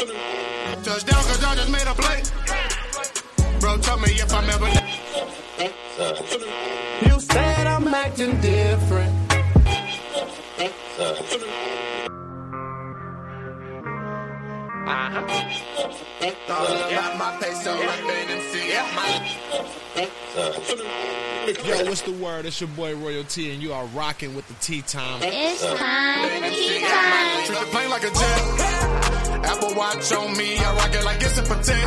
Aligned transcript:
Touchdown, 0.00 1.22
cause 1.24 1.44
I 1.44 1.54
just 1.56 1.70
made 1.70 1.86
a 1.86 1.94
play. 1.94 2.22
Bro, 3.60 3.78
tell 3.78 3.98
me 3.98 4.08
if 4.12 4.32
I'm 4.32 4.48
ever. 4.48 4.66
You 7.06 7.20
said 7.20 7.66
I'm 7.66 7.86
acting 7.88 8.40
different. 8.40 9.14
Yo, 21.64 21.84
what's 21.84 22.00
the 22.02 22.12
word? 22.12 22.46
It's 22.46 22.58
your 22.58 22.68
boy 22.70 22.96
Royalty, 22.96 23.52
and 23.52 23.62
you 23.62 23.74
are 23.74 23.84
rocking 23.86 24.34
with 24.34 24.48
the 24.48 24.54
Tea 24.54 24.80
Time. 24.80 25.20
It's 25.22 25.62
time 25.62 26.42
for 26.42 26.48
tea 26.48 26.80
time. 26.80 27.44
Treat 27.44 27.58
the 27.58 27.66
plane 27.66 27.90
like 27.90 28.04
a 28.04 28.10
jet. 28.10 28.99
Apple 29.44 29.74
Watch 29.74 30.12
on 30.12 30.36
me, 30.36 30.58
I 30.58 30.74
rock 30.76 30.94
it 30.94 31.04
like 31.04 31.22
it's 31.22 31.38
a 31.38 31.42
pretend. 31.42 31.80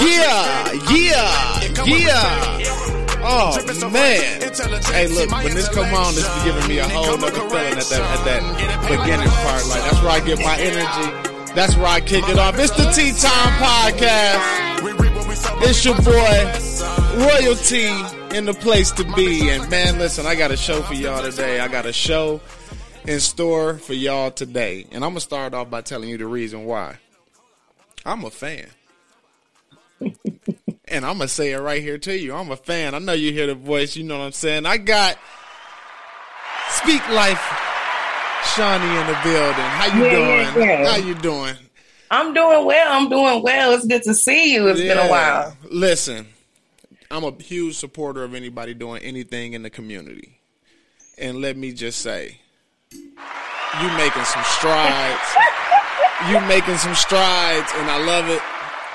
Yeah, 0.00 0.72
yeah, 0.90 1.84
yeah. 1.86 2.80
Oh 3.22 3.90
man. 3.92 4.40
Hey, 4.84 5.06
look, 5.08 5.30
when 5.30 5.54
this 5.54 5.68
come 5.68 5.94
on, 5.94 6.14
this 6.14 6.26
be 6.38 6.44
giving 6.44 6.68
me 6.68 6.78
a 6.78 6.88
whole 6.88 7.16
nother 7.18 7.40
feeling 7.48 7.76
at 7.76 7.84
that 7.84 8.00
at 8.00 8.24
that 8.24 8.80
beginning 8.88 9.28
part. 9.28 9.66
Like 9.68 9.82
that's 9.82 10.02
where 10.02 10.10
I 10.10 10.20
get 10.20 10.38
my 10.38 10.56
energy. 10.58 11.54
That's 11.54 11.76
where 11.76 11.86
I 11.86 12.00
kick 12.00 12.28
it 12.28 12.38
off. 12.38 12.58
It's 12.58 12.70
the 12.76 12.90
Tea 12.90 13.12
Time 13.12 13.52
Podcast. 13.58 14.82
We 14.82 14.92
reap 14.92 15.14
what 15.14 15.28
we 15.28 15.34
sow. 15.34 15.58
It's 15.60 15.84
your 15.84 15.96
boy 15.96 16.70
Royalty 17.16 17.88
in 18.36 18.44
the 18.46 18.54
place 18.54 18.90
to 18.92 19.04
be. 19.14 19.50
And 19.50 19.68
man, 19.68 19.98
listen, 19.98 20.26
I 20.26 20.34
got 20.34 20.50
a 20.50 20.56
show 20.56 20.80
for 20.82 20.94
y'all 20.94 21.22
today. 21.22 21.60
I 21.60 21.68
got 21.68 21.86
a 21.86 21.92
show 21.92 22.40
in 23.06 23.20
store 23.20 23.78
for 23.78 23.94
y'all 23.94 24.30
today. 24.30 24.86
And 24.92 25.04
I'm 25.04 25.10
gonna 25.10 25.20
start 25.20 25.54
off 25.54 25.70
by 25.70 25.80
telling 25.82 26.08
you 26.08 26.18
the 26.18 26.26
reason 26.26 26.64
why. 26.64 26.96
I'm 28.04 28.24
a 28.24 28.30
fan. 28.30 28.66
and 30.00 31.04
I'm 31.04 31.18
gonna 31.18 31.28
say 31.28 31.52
it 31.52 31.58
right 31.58 31.82
here 31.82 31.98
to 31.98 32.18
you. 32.18 32.34
I'm 32.34 32.50
a 32.50 32.56
fan. 32.56 32.94
I 32.94 32.98
know 32.98 33.12
you 33.12 33.32
hear 33.32 33.46
the 33.46 33.54
voice, 33.54 33.96
you 33.96 34.04
know 34.04 34.18
what 34.18 34.24
I'm 34.24 34.32
saying. 34.32 34.66
I 34.66 34.76
got 34.78 35.18
Speak 36.70 37.06
Life 37.10 37.42
Shawnee 38.54 39.00
in 39.00 39.06
the 39.06 39.18
building. 39.22 39.54
How 39.64 39.96
you 39.96 40.04
Yeah, 40.04 40.10
doing? 40.54 40.68
yeah, 40.68 40.80
yeah. 40.82 40.90
How 40.90 40.96
you 40.96 41.14
doing? 41.14 41.54
I'm 42.10 42.34
doing 42.34 42.64
well. 42.66 42.92
I'm 42.92 43.08
doing 43.08 43.42
well. 43.42 43.72
It's 43.72 43.86
good 43.86 44.02
to 44.04 44.14
see 44.14 44.54
you. 44.54 44.66
It's 44.68 44.80
been 44.80 44.98
a 44.98 45.08
while. 45.08 45.56
Listen, 45.70 46.26
I'm 47.10 47.22
a 47.22 47.30
huge 47.32 47.76
supporter 47.76 48.24
of 48.24 48.34
anybody 48.34 48.74
doing 48.74 49.02
anything 49.02 49.52
in 49.52 49.62
the 49.62 49.70
community. 49.70 50.40
And 51.18 51.40
let 51.40 51.56
me 51.56 51.72
just 51.72 52.00
say, 52.00 52.39
you 52.92 53.88
making 53.96 54.24
some 54.24 54.44
strides. 54.44 55.36
you 56.28 56.40
making 56.48 56.76
some 56.78 56.94
strides, 56.94 57.72
and 57.76 57.90
I 57.90 58.04
love 58.04 58.28
it. 58.28 58.40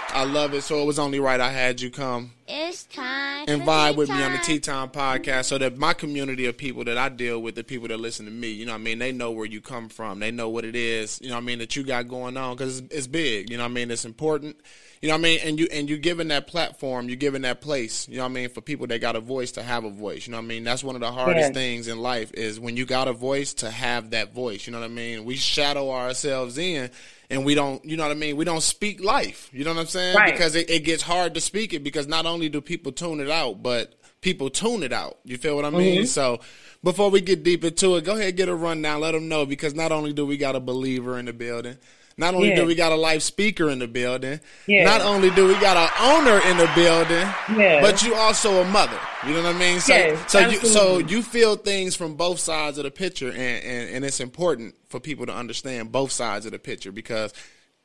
I 0.10 0.24
love 0.24 0.54
it. 0.54 0.62
So 0.62 0.82
it 0.82 0.86
was 0.86 0.98
only 0.98 1.20
right 1.20 1.40
I 1.42 1.52
had 1.52 1.82
you 1.82 1.90
come 1.92 2.32
It's 2.48 2.86
time 2.86 3.46
and 3.50 3.64
vibe 3.64 3.98
with 3.98 4.08
me 4.08 4.24
on 4.24 4.32
the 4.32 4.38
time. 4.38 4.46
Tea 4.46 4.60
Time 4.60 4.90
podcast 4.90 5.46
so 5.46 5.58
that 5.58 5.78
my 5.78 5.94
community 5.94 6.46
of 6.46 6.58
people 6.58 6.86
that 6.86 6.98
I 6.98 7.10
deal 7.10 7.42
with, 7.42 7.56
the 7.56 7.66
people 7.66 7.90
that 7.90 7.98
listen 7.98 8.26
to 8.26 8.32
me, 8.32 8.50
you 8.50 8.66
know 8.66 8.72
what 8.72 8.80
I 8.80 8.84
mean, 8.84 9.00
they 9.00 9.12
know 9.12 9.32
where 9.32 9.46
you 9.46 9.60
come 9.60 9.90
from. 9.90 10.20
They 10.20 10.32
know 10.32 10.48
what 10.48 10.64
it 10.64 10.76
is, 10.76 11.20
you 11.22 11.28
know 11.28 11.36
what 11.36 11.42
I 11.42 11.46
mean, 11.46 11.60
that 11.60 11.76
you 11.76 11.84
got 11.84 12.08
going 12.08 12.38
on 12.38 12.56
because 12.56 12.80
it's, 12.80 12.96
it's 12.96 13.08
big, 13.08 13.50
you 13.50 13.58
know 13.58 13.64
what 13.64 13.72
I 13.72 13.74
mean, 13.74 13.92
it's 13.92 14.06
important. 14.06 14.56
You 15.06 15.12
know 15.12 15.18
what 15.18 15.28
I 15.28 15.30
mean? 15.30 15.40
And 15.44 15.60
you 15.60 15.68
and 15.72 15.88
you 15.88 16.00
giving 16.00 16.30
that 16.30 16.48
platform, 16.48 17.10
you're 17.10 17.16
giving 17.16 17.44
that 17.44 17.62
place, 17.62 18.10
you 18.10 18.18
know 18.18 18.24
what 18.24 18.32
I 18.32 18.34
mean, 18.34 18.50
for 18.50 18.62
people 18.62 18.88
that 18.88 19.02
got 19.02 19.16
a 19.16 19.20
voice 19.20 19.52
to 19.52 19.62
have 19.62 19.84
a 19.84 19.92
voice. 19.92 20.26
You 20.26 20.32
know 20.32 20.40
what 20.40 20.46
I 20.46 20.48
mean? 20.48 20.64
That's 20.64 20.84
one 20.84 20.96
of 20.96 21.02
the 21.02 21.12
hardest 21.12 21.50
Yeah. 21.50 21.54
things 21.54 21.88
in 21.88 22.00
life 22.00 22.34
is 22.34 22.60
when 22.60 22.76
you 22.76 22.88
got 22.88 23.08
a 23.08 23.14
voice 23.14 23.54
to 23.56 23.70
have 23.70 24.10
that 24.10 24.34
voice. 24.34 24.66
You 24.66 24.74
know 24.74 24.80
what 24.80 24.86
I 24.86 24.88
mean? 24.88 25.24
We 25.24 25.36
shadow 25.36 25.92
ourselves 25.92 26.58
in 26.58 26.90
and 27.30 27.46
we 27.46 27.54
don't 27.54 27.86
you 27.86 27.98
know 27.98 28.04
what 28.08 28.14
I 28.14 28.16
mean? 28.16 28.36
We 28.36 28.46
don't 28.46 28.64
speak 28.64 29.04
life. 29.04 29.48
You 29.54 29.64
know 29.64 29.76
what 29.76 29.82
I'm 29.82 29.86
saying? 29.86 30.16
Right. 30.16 30.34
Because 30.34 30.56
it, 30.56 30.72
it 30.72 30.80
gets 30.80 31.04
hard 31.04 31.36
to 31.36 31.40
speak 31.40 31.76
it 31.76 31.84
because 31.84 32.08
not 32.08 32.26
only 32.26 32.50
do 32.50 32.60
people 32.60 32.92
tune 32.92 33.20
it 33.20 33.30
out, 33.30 33.62
but 33.62 33.94
people 34.22 34.50
tune 34.50 34.82
it 34.82 34.92
out. 34.92 35.20
You 35.24 35.38
feel 35.38 35.56
what 35.56 35.66
I 35.66 35.70
mean? 35.70 35.98
Mm-hmm. 36.00 36.06
So 36.06 36.40
before 36.84 37.12
we 37.12 37.22
get 37.22 37.44
deep 37.44 37.64
into 37.64 37.96
it, 37.98 38.06
go 38.06 38.14
ahead 38.14 38.30
and 38.30 38.38
get 38.38 38.50
a 38.50 38.56
rundown. 38.56 39.02
Let 39.02 39.12
them 39.12 39.30
know 39.30 39.46
because 39.46 39.76
not 39.76 39.92
only 39.92 40.14
do 40.14 40.26
we 40.26 40.38
got 40.38 40.56
a 40.56 40.60
believer 40.60 41.20
in 41.20 41.26
the 41.26 41.34
building, 41.34 41.78
not 42.18 42.34
only 42.34 42.50
Yeah. 42.50 42.56
do 42.56 42.66
we 42.66 42.76
got 42.76 42.92
a 42.92 42.96
live 42.96 43.22
speaker 43.22 43.70
in 43.70 43.80
the 43.80 43.88
building, 43.88 44.40
Yeah. 44.68 44.86
not 44.86 45.02
only 45.02 45.30
do 45.32 45.48
we 45.48 45.54
got 45.56 45.76
an 45.76 45.90
owner 46.00 46.40
in 46.50 46.58
the 46.58 46.70
building, 46.76 47.28
Yeah. 47.58 47.82
but 47.82 48.04
you 48.04 48.16
also 48.16 48.62
a 48.62 48.66
mother. 48.66 49.00
You 49.28 49.34
know 49.34 49.44
what 49.44 49.56
I 49.56 49.60
mean? 49.60 49.80
So 49.82 49.94
Yes, 49.94 50.32
so 50.32 50.40
you 50.48 50.60
so 50.60 50.98
you 51.00 51.22
feel 51.22 51.56
things 51.58 51.96
from 51.96 52.16
both 52.16 52.40
sides 52.40 52.78
of 52.78 52.84
the 52.86 52.92
picture 52.92 53.30
and, 53.30 53.64
and, 53.64 53.90
and 53.96 54.06
it's 54.06 54.20
important 54.20 54.76
for 54.88 55.00
people 55.00 55.26
to 55.26 55.34
understand 55.34 55.92
both 55.92 56.12
sides 56.12 56.46
of 56.46 56.52
the 56.54 56.60
picture 56.60 56.92
because 56.92 57.34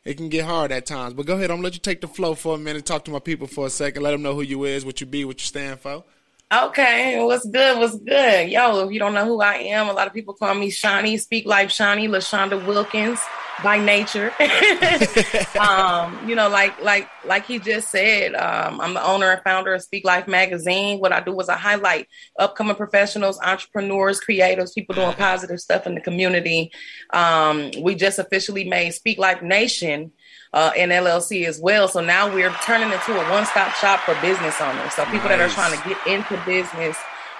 it 0.04 0.16
can 0.16 0.28
get 0.28 0.44
hard 0.44 0.70
at 0.72 0.86
times. 0.86 1.14
But 1.14 1.26
go 1.26 1.34
ahead, 1.34 1.50
I'm 1.50 1.56
gonna 1.58 1.64
let 1.64 1.74
you 1.74 1.80
take 1.80 2.00
the 2.00 2.08
flow 2.08 2.34
for 2.34 2.54
a 2.54 2.58
minute, 2.58 2.86
talk 2.86 3.04
to 3.06 3.10
my 3.10 3.18
people 3.18 3.46
for 3.48 3.66
a 3.66 3.70
second, 3.70 4.02
let 4.02 4.12
them 4.12 4.22
know 4.22 4.34
who 4.34 4.42
you 4.42 4.64
is, 4.64 4.84
what 4.84 5.00
you 5.00 5.06
be, 5.06 5.24
what 5.24 5.40
you 5.40 5.46
stand 5.46 5.80
for. 5.80 6.04
Okay, 6.52 7.22
what's 7.22 7.46
good? 7.46 7.78
What's 7.78 7.96
good? 7.96 8.50
Yo, 8.50 8.84
if 8.84 8.92
you 8.92 8.98
don't 8.98 9.14
know 9.14 9.24
who 9.24 9.40
I 9.40 9.54
am, 9.54 9.88
a 9.88 9.92
lot 9.92 10.08
of 10.08 10.12
people 10.12 10.34
call 10.34 10.52
me 10.52 10.68
Shawnee, 10.68 11.16
Speak 11.16 11.46
Life 11.46 11.70
Shawnee, 11.70 12.08
LaShonda 12.08 12.66
Wilkins 12.66 13.20
by 13.62 13.78
nature. 13.78 14.32
um, 15.60 16.28
you 16.28 16.34
know, 16.34 16.48
like 16.48 16.82
like 16.82 17.08
like 17.24 17.46
he 17.46 17.60
just 17.60 17.88
said, 17.88 18.34
um, 18.34 18.80
I'm 18.80 18.94
the 18.94 19.04
owner 19.04 19.30
and 19.30 19.40
founder 19.44 19.74
of 19.74 19.82
Speak 19.82 20.04
Life 20.04 20.26
magazine. 20.26 20.98
What 20.98 21.12
I 21.12 21.20
do 21.20 21.38
is 21.38 21.48
I 21.48 21.56
highlight 21.56 22.08
upcoming 22.36 22.74
professionals, 22.74 23.38
entrepreneurs, 23.40 24.20
creatives, 24.20 24.74
people 24.74 24.96
doing 24.96 25.12
positive 25.12 25.60
stuff 25.60 25.86
in 25.86 25.94
the 25.94 26.00
community. 26.00 26.72
Um, 27.12 27.70
we 27.80 27.94
just 27.94 28.18
officially 28.18 28.68
made 28.68 28.90
Speak 28.90 29.18
Life 29.18 29.40
Nation 29.40 30.10
uh, 30.52 30.72
in 30.76 30.90
LLC 30.90 31.46
as 31.46 31.60
well. 31.60 31.88
So 31.88 32.00
now 32.00 32.32
we're 32.32 32.50
turning 32.64 32.90
into 32.92 33.12
a 33.12 33.30
one-stop 33.30 33.74
shop 33.74 34.00
for 34.00 34.14
business 34.20 34.60
owners. 34.60 34.92
So 34.94 35.04
people 35.06 35.28
that 35.28 35.40
are 35.40 35.48
trying 35.48 35.76
to 35.80 35.88
get 35.88 36.06
into 36.06 36.42
business 36.44 36.96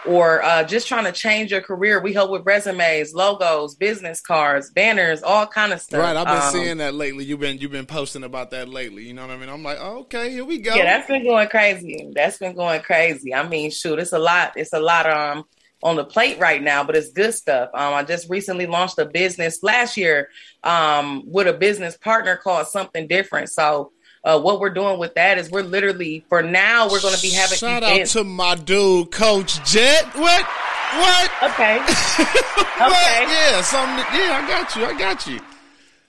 or 0.07 0.43
uh, 0.43 0.65
just 0.65 0.89
trying 0.89 1.05
to 1.05 1.13
change 1.13 1.51
your 1.51 1.61
career, 1.61 2.01
we 2.01 2.13
help 2.13 2.31
with 2.31 2.47
resumes, 2.47 3.13
logos, 3.13 3.75
business 3.75 4.21
cards, 4.21 4.71
banners, 4.71 5.23
all 5.23 5.47
kind 5.47 5.73
of 5.73 5.81
stuff. 5.81 6.01
Right, 6.01 6.17
I've 6.17 6.27
been 6.27 6.37
Um, 6.37 6.53
seeing 6.53 6.79
that 6.79 6.95
lately. 6.95 7.25
You've 7.25 7.41
been 7.41 7.59
you've 7.59 7.73
been 7.73 7.87
posting 7.87 8.25
about 8.25 8.51
that 8.53 8.69
lately. 8.69 9.05
You 9.07 9.13
know 9.15 9.27
what 9.27 9.33
I 9.33 9.37
mean? 9.37 9.49
I'm 9.51 9.63
like, 9.63 9.79
oh, 9.81 10.01
okay, 10.01 10.31
here 10.31 10.45
we 10.45 10.59
go. 10.59 10.75
Yeah, 10.75 10.85
that's 10.85 11.09
been 11.09 11.25
going 11.25 11.49
crazy. 11.49 12.11
That's 12.15 12.39
been 12.39 12.55
going 12.55 12.81
crazy. 12.81 13.35
I 13.35 13.47
mean, 13.47 13.71
shoot, 13.71 13.99
it's 13.99 14.13
a 14.13 14.19
lot. 14.19 14.53
It's 14.57 14.73
a 14.73 14.81
lot 14.81 15.11
um 15.11 15.45
on 15.83 15.97
the 15.97 16.05
plate 16.05 16.39
right 16.39 16.63
now, 16.63 16.85
but 16.85 16.97
it's 16.97 17.11
good 17.13 17.33
stuff. 17.33 17.71
Um, 17.75 17.95
I 17.95 18.03
just 18.03 18.29
recently 18.29 18.67
launched 18.67 18.99
a 18.99 19.07
business 19.07 19.63
last 19.63 19.97
year 19.97 20.29
um 20.63 21.23
with 21.27 21.47
a 21.47 21.53
business 21.53 21.97
partner 21.97 22.37
called 22.37 22.67
Something 22.67 23.07
Different. 23.07 23.49
So 23.49 23.93
uh, 24.23 24.39
what 24.39 24.61
we're 24.61 24.71
doing 24.71 24.99
with 24.99 25.15
that 25.15 25.39
is 25.39 25.51
we're 25.51 25.63
literally 25.63 26.25
for 26.29 26.43
now 26.43 26.89
we're 26.91 27.01
going 27.01 27.15
to 27.15 27.23
be 27.23 27.31
having 27.31 27.57
Shout 27.57 27.83
out 27.83 28.07
to 28.07 28.25
my 28.25 28.55
dude, 28.55 29.11
Coach 29.11 29.65
Jet. 29.65 30.05
What? 30.15 30.45
What? 30.45 31.31
okay, 31.45 31.79
What? 31.79 32.93
okay. 32.93 33.23
Yeah, 33.23 33.63
something. 33.63 34.05
Yeah, 34.13 34.43
I 34.43 34.49
got 34.49 34.77
you. 34.77 34.85
I 34.85 34.99
got 34.99 35.27
you. 35.27 35.41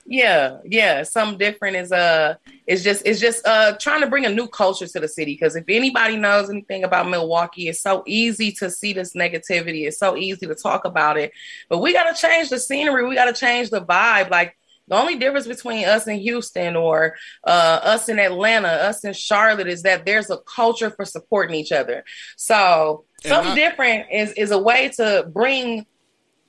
Yeah, 0.05 0.57
yeah. 0.65 1.03
Something 1.03 1.37
different 1.37 1.75
is 1.77 1.91
uh 1.91 2.35
it's 2.67 2.83
just 2.83 3.03
it's 3.05 3.19
just 3.19 3.45
uh 3.45 3.73
trying 3.77 4.01
to 4.01 4.07
bring 4.07 4.25
a 4.25 4.29
new 4.29 4.47
culture 4.47 4.87
to 4.87 4.99
the 4.99 5.07
city 5.07 5.33
because 5.33 5.55
if 5.55 5.65
anybody 5.69 6.17
knows 6.17 6.49
anything 6.49 6.83
about 6.83 7.07
Milwaukee, 7.09 7.67
it's 7.69 7.81
so 7.81 8.03
easy 8.07 8.51
to 8.53 8.69
see 8.69 8.93
this 8.93 9.13
negativity. 9.13 9.87
It's 9.87 9.99
so 9.99 10.17
easy 10.17 10.47
to 10.47 10.55
talk 10.55 10.85
about 10.85 11.17
it. 11.17 11.31
But 11.69 11.79
we 11.79 11.93
gotta 11.93 12.19
change 12.19 12.49
the 12.49 12.59
scenery, 12.59 13.07
we 13.07 13.15
gotta 13.15 13.33
change 13.33 13.69
the 13.69 13.81
vibe. 13.81 14.29
Like 14.31 14.57
the 14.87 14.95
only 14.95 15.17
difference 15.17 15.47
between 15.47 15.85
us 15.85 16.07
in 16.07 16.19
Houston 16.19 16.75
or 16.75 17.15
uh, 17.45 17.79
us 17.83 18.09
in 18.09 18.19
Atlanta, 18.19 18.67
us 18.67 19.05
in 19.05 19.13
Charlotte, 19.13 19.67
is 19.67 19.83
that 19.83 20.05
there's 20.05 20.29
a 20.29 20.37
culture 20.39 20.89
for 20.89 21.05
supporting 21.05 21.55
each 21.55 21.71
other. 21.71 22.03
So 22.35 23.05
And 23.23 23.29
something 23.29 23.51
I- 23.53 23.55
different 23.55 24.07
is 24.11 24.33
is 24.33 24.51
a 24.51 24.59
way 24.59 24.89
to 24.97 25.25
bring 25.31 25.85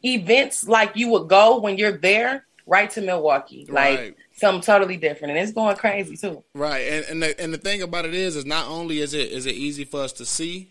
events 0.04 0.66
like 0.66 0.92
you 0.96 1.08
would 1.10 1.28
go 1.28 1.60
when 1.60 1.76
you're 1.78 1.98
there 1.98 2.46
right 2.66 2.90
to 2.90 3.00
Milwaukee. 3.00 3.66
Like 3.68 3.98
Right. 3.98 4.16
something 4.34 4.62
totally 4.62 4.96
different. 4.96 5.32
And 5.36 5.40
it's 5.40 5.52
going 5.52 5.76
crazy 5.76 6.16
too. 6.16 6.42
Right, 6.54 6.80
and 6.80 7.04
and 7.06 7.22
the, 7.22 7.40
and 7.40 7.52
the 7.54 7.58
thing 7.58 7.82
about 7.82 8.04
it 8.04 8.14
is, 8.14 8.36
is 8.36 8.44
not 8.46 8.66
only 8.68 9.00
is 9.00 9.14
it 9.14 9.30
is 9.30 9.46
it 9.46 9.54
easy 9.54 9.84
for 9.84 10.00
us 10.00 10.12
to 10.14 10.24
see, 10.24 10.68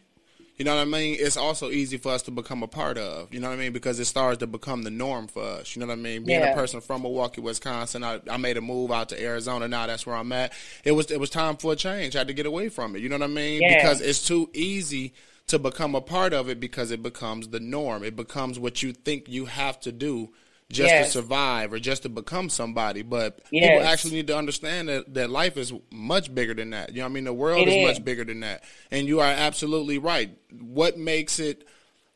you 0.57 0.65
know 0.65 0.75
what 0.75 0.81
I 0.81 0.85
mean. 0.85 1.15
It's 1.19 1.37
also 1.37 1.69
easy 1.71 1.97
for 1.97 2.11
us 2.11 2.21
to 2.23 2.31
become 2.31 2.61
a 2.61 2.67
part 2.67 2.97
of. 2.97 3.33
You 3.33 3.39
know 3.39 3.49
what 3.49 3.55
I 3.55 3.57
mean 3.57 3.73
because 3.73 3.99
it 3.99 4.05
starts 4.05 4.39
to 4.39 4.47
become 4.47 4.83
the 4.83 4.91
norm 4.91 5.27
for 5.27 5.41
us. 5.43 5.75
You 5.75 5.79
know 5.79 5.87
what 5.87 5.93
I 5.93 5.95
mean. 5.95 6.23
Being 6.23 6.43
a 6.43 6.53
person 6.53 6.81
from 6.81 7.01
Milwaukee, 7.01 7.41
Wisconsin, 7.41 8.03
I, 8.03 8.19
I 8.29 8.37
made 8.37 8.57
a 8.57 8.61
move 8.61 8.91
out 8.91 9.09
to 9.09 9.21
Arizona. 9.21 9.67
Now 9.67 9.87
that's 9.87 10.05
where 10.05 10.15
I'm 10.15 10.31
at. 10.31 10.53
It 10.83 10.91
was 10.91 11.09
it 11.11 11.19
was 11.19 11.29
time 11.29 11.57
for 11.57 11.73
a 11.73 11.75
change. 11.75 12.15
I 12.15 12.19
had 12.19 12.27
to 12.27 12.33
get 12.33 12.45
away 12.45 12.69
from 12.69 12.95
it. 12.95 12.99
You 13.01 13.09
know 13.09 13.17
what 13.17 13.23
I 13.23 13.27
mean 13.33 13.61
Yeah. 13.61 13.75
because 13.81 14.01
it's 14.01 14.25
too 14.25 14.49
easy 14.53 15.13
to 15.47 15.57
become 15.59 15.95
a 15.95 16.01
part 16.01 16.31
of 16.31 16.47
it 16.47 16.59
because 16.59 16.91
it 16.91 17.01
becomes 17.01 17.47
the 17.49 17.59
norm. 17.59 18.03
It 18.03 18.15
becomes 18.15 18.59
what 18.59 18.81
you 18.83 18.93
think 18.93 19.27
you 19.27 19.45
have 19.45 19.79
to 19.81 19.91
do 19.91 20.29
just 20.71 20.93
to 20.93 21.05
survive 21.05 21.73
or 21.73 21.79
just 21.79 22.03
to 22.03 22.09
become 22.09 22.49
somebody. 22.49 23.01
But 23.01 23.43
people 23.49 23.81
actually 23.81 24.15
need 24.15 24.27
to 24.27 24.37
understand 24.37 24.89
that, 24.89 25.13
that 25.13 25.29
life 25.29 25.57
is 25.57 25.73
much 25.91 26.33
bigger 26.33 26.53
than 26.53 26.71
that. 26.71 26.89
You 26.89 26.97
know 26.97 27.03
what 27.03 27.11
I 27.11 27.13
mean? 27.13 27.23
The 27.25 27.33
world 27.33 27.67
is, 27.67 27.73
is. 27.73 27.87
much 27.87 28.05
bigger 28.05 28.23
than 28.23 28.41
that. 28.41 28.63
And 28.89 29.07
you 29.07 29.19
are 29.19 29.27
absolutely 29.27 29.97
right. 29.97 30.31
What 30.51 30.97
makes 30.97 31.39
it 31.39 31.67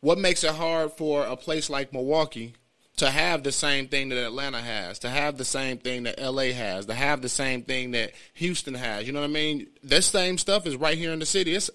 what 0.02 0.20
makes 0.20 0.44
it 0.44 0.54
hard 0.54 0.92
for 0.92 1.26
a 1.26 1.36
place 1.36 1.70
like 1.70 1.92
Milwaukee 1.92 2.54
to 2.98 3.10
have 3.10 3.44
the 3.44 3.52
same 3.52 3.88
thing 3.88 4.10
that 4.10 4.18
Atlanta 4.18 4.62
has, 4.62 5.00
to 5.00 5.10
have 5.10 5.38
the 5.38 5.46
same 5.46 5.78
thing 5.78 6.04
that 6.04 6.22
LA 6.22 6.54
has, 6.54 6.86
to 6.86 6.94
have 6.94 7.22
the 7.22 7.30
same 7.30 7.64
thing 7.64 7.92
that 7.92 8.12
Houston 8.36 8.74
has. 8.74 9.06
You 9.06 9.14
know 9.14 9.20
what 9.20 9.30
I 9.30 9.34
mean? 9.34 9.68
This 9.84 10.06
same 10.06 10.38
stuff 10.38 10.66
is 10.66 10.76
right 10.76 10.98
here 10.98 11.12
in 11.12 11.20
the 11.20 11.26
city. 11.26 11.56
It's 11.56 11.70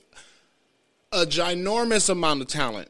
a 1.13 1.27
ginormous 1.27 2.09
amount 2.09 2.41
of 2.41 2.49
talent 2.49 2.89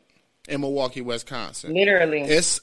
in 0.49 0.61
Milwaukee, 0.61 1.01
Wisconsin. 1.01 1.75
Literally. 1.75 2.21
It's 2.23 2.61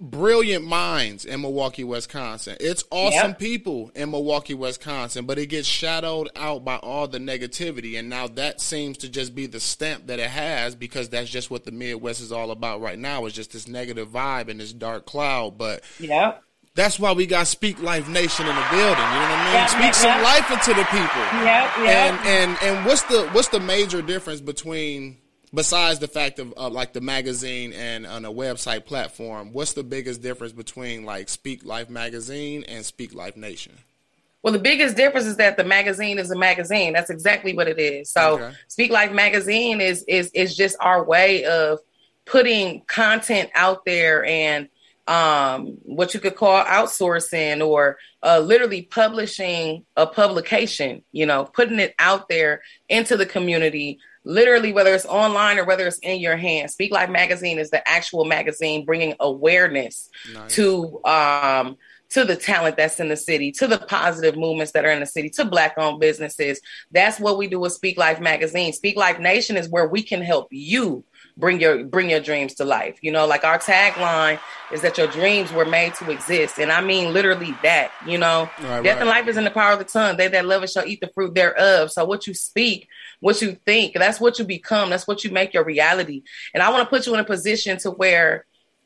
brilliant 0.00 0.64
minds 0.64 1.24
in 1.24 1.40
Milwaukee, 1.40 1.84
Wisconsin. 1.84 2.56
It's 2.60 2.84
awesome 2.90 3.30
Yep. 3.30 3.38
people 3.38 3.90
in 3.94 4.10
Milwaukee, 4.10 4.54
Wisconsin, 4.54 5.24
but 5.26 5.38
it 5.38 5.46
gets 5.46 5.68
shadowed 5.68 6.28
out 6.36 6.64
by 6.64 6.76
all 6.76 7.06
the 7.08 7.18
negativity. 7.18 7.98
And 7.98 8.08
now 8.08 8.26
that 8.28 8.60
seems 8.60 8.98
to 8.98 9.08
just 9.08 9.34
be 9.34 9.46
the 9.46 9.60
stamp 9.60 10.06
that 10.08 10.18
it 10.18 10.30
has 10.30 10.74
because 10.74 11.08
that's 11.08 11.30
just 11.30 11.50
what 11.50 11.64
the 11.64 11.72
Midwest 11.72 12.20
is 12.20 12.32
all 12.32 12.50
about 12.50 12.80
right 12.80 12.98
now. 12.98 13.24
Is 13.26 13.32
just 13.32 13.52
this 13.52 13.68
negative 13.68 14.08
vibe 14.08 14.48
and 14.48 14.60
this 14.60 14.72
dark 14.72 15.06
cloud. 15.06 15.56
But 15.58 15.82
Yep. 16.00 16.42
that's 16.74 16.98
why 16.98 17.12
we 17.12 17.24
got 17.26 17.46
Speak 17.46 17.80
Life 17.80 18.08
Nation 18.08 18.46
in 18.46 18.54
the 18.54 18.66
building. 18.70 18.80
You 18.80 18.84
know 18.84 18.96
what 18.96 19.30
I 19.30 19.44
mean? 19.44 19.54
Yeah, 19.54 19.66
Speak 19.66 19.80
yeah, 19.82 19.90
some 19.92 20.10
yeah. 20.10 20.22
life 20.22 20.50
into 20.50 20.74
the 20.74 20.84
people. 20.86 21.22
Yep. 21.44 21.76
Yep. 21.78 21.86
And 21.86 22.18
and 22.26 22.58
and 22.62 22.86
what's 22.86 23.02
the 23.04 23.28
what's 23.32 23.48
the 23.48 23.60
major 23.60 24.02
difference 24.02 24.40
between 24.40 25.18
besides 25.54 25.98
the 25.98 26.08
fact 26.08 26.38
of, 26.38 26.52
of 26.54 26.72
like 26.72 26.92
the 26.92 27.00
magazine 27.00 27.72
and 27.72 28.06
on 28.06 28.24
a 28.24 28.32
website 28.32 28.84
platform? 28.84 29.52
What's 29.52 29.72
the 29.72 29.84
biggest 29.84 30.22
difference 30.22 30.52
between 30.52 31.04
like 31.04 31.28
Speak 31.28 31.64
Life 31.64 31.88
magazine 31.88 32.64
and 32.68 32.84
Speak 32.84 33.14
Life 33.14 33.36
Nation? 33.36 33.72
Well, 34.42 34.52
the 34.52 34.58
biggest 34.58 34.94
difference 34.94 35.26
is 35.26 35.36
that 35.36 35.56
the 35.56 35.64
magazine 35.64 36.18
is 36.18 36.30
a 36.30 36.36
magazine. 36.36 36.92
That's 36.92 37.08
exactly 37.08 37.54
what 37.54 37.66
it 37.66 37.78
is. 37.78 38.10
So, 38.10 38.34
Okay. 38.34 38.52
Speak 38.68 38.90
Life 38.90 39.10
magazine 39.12 39.80
is 39.80 40.04
is 40.06 40.30
is 40.34 40.54
just 40.54 40.76
our 40.80 41.02
way 41.02 41.44
of 41.46 41.78
putting 42.26 42.82
content 42.82 43.50
out 43.54 43.86
there 43.86 44.24
and 44.24 44.68
um, 45.06 45.78
what 45.82 46.14
you 46.14 46.20
could 46.20 46.36
call 46.36 46.62
outsourcing 46.64 47.66
or 47.66 47.98
uh, 48.22 48.38
literally 48.38 48.82
publishing 48.82 49.84
a 49.96 50.06
publication. 50.06 51.02
You 51.12 51.24
know, 51.24 51.44
putting 51.44 51.78
it 51.78 51.94
out 51.98 52.28
there 52.28 52.60
into 52.88 53.16
the 53.16 53.26
community. 53.26 53.98
Literally, 54.24 54.72
whether 54.72 54.94
it's 54.94 55.06
online 55.06 55.58
or 55.58 55.64
whether 55.64 55.86
it's 55.86 55.98
in 55.98 56.20
your 56.20 56.36
hand. 56.36 56.70
Speak 56.70 56.92
Life 56.92 57.10
magazine 57.10 57.58
is 57.58 57.70
the 57.70 57.86
actual 57.88 58.24
magazine 58.24 58.84
bringing 58.84 59.14
awareness 59.20 60.08
Nice. 60.32 60.54
to 60.56 61.04
um 61.04 61.76
to 62.10 62.24
the 62.24 62.36
talent 62.36 62.76
that's 62.76 63.00
in 63.00 63.08
the 63.08 63.16
city, 63.16 63.50
to 63.50 63.66
the 63.66 63.78
positive 63.78 64.36
movements 64.36 64.72
that 64.72 64.84
are 64.84 64.90
in 64.90 65.00
the 65.00 65.06
city, 65.06 65.28
to 65.30 65.44
black 65.44 65.74
owned 65.76 65.98
businesses. 66.00 66.60
That's 66.92 67.18
what 67.18 67.38
we 67.38 67.48
do 67.48 67.58
with 67.58 67.72
Speak 67.72 67.98
Life 67.98 68.20
magazine. 68.20 68.72
Speak 68.72 68.96
Life 68.96 69.18
Nation 69.18 69.56
is 69.56 69.68
where 69.68 69.88
we 69.88 70.02
can 70.02 70.22
help 70.22 70.46
you 70.50 71.04
bring 71.36 71.60
your 71.60 71.84
bring 71.84 72.10
your 72.10 72.20
dreams 72.20 72.54
to 72.54 72.64
life. 72.64 72.98
You 73.02 73.10
know, 73.10 73.26
like 73.26 73.44
our 73.44 73.58
tagline 73.58 74.38
is 74.72 74.82
that 74.82 74.96
your 74.98 75.08
dreams 75.08 75.52
were 75.52 75.64
made 75.64 75.94
to 75.96 76.10
exist. 76.10 76.58
And 76.58 76.70
I 76.70 76.80
mean 76.80 77.12
literally 77.12 77.56
that, 77.62 77.90
you 78.06 78.18
know. 78.18 78.48
Right, 78.62 78.82
Death 78.82 78.94
right. 78.94 78.98
and 79.00 79.08
life 79.08 79.26
is 79.26 79.36
in 79.36 79.44
the 79.44 79.50
power 79.50 79.72
of 79.72 79.78
the 79.78 79.84
tongue. 79.84 80.16
They 80.16 80.28
that 80.28 80.44
love 80.46 80.62
it 80.62 80.70
shall 80.70 80.86
eat 80.86 81.00
the 81.00 81.10
fruit 81.14 81.34
thereof. 81.34 81.90
So 81.90 82.04
what 82.04 82.26
you 82.26 82.34
speak, 82.34 82.88
what 83.24 83.40
you 83.40 83.56
think, 83.64 83.94
that's 83.94 84.20
what 84.20 84.38
you 84.38 84.44
become. 84.44 84.90
That's 84.90 85.08
what 85.08 85.24
you 85.24 85.30
make 85.30 85.54
your 85.54 85.64
reality. 85.64 86.24
And 86.52 86.62
I 86.62 86.68
want 86.68 86.82
to 86.82 86.90
put 86.90 87.06
you 87.06 87.14
in 87.14 87.20
a 87.20 87.24
position 87.24 87.78
to 87.78 87.90
where 87.90 88.44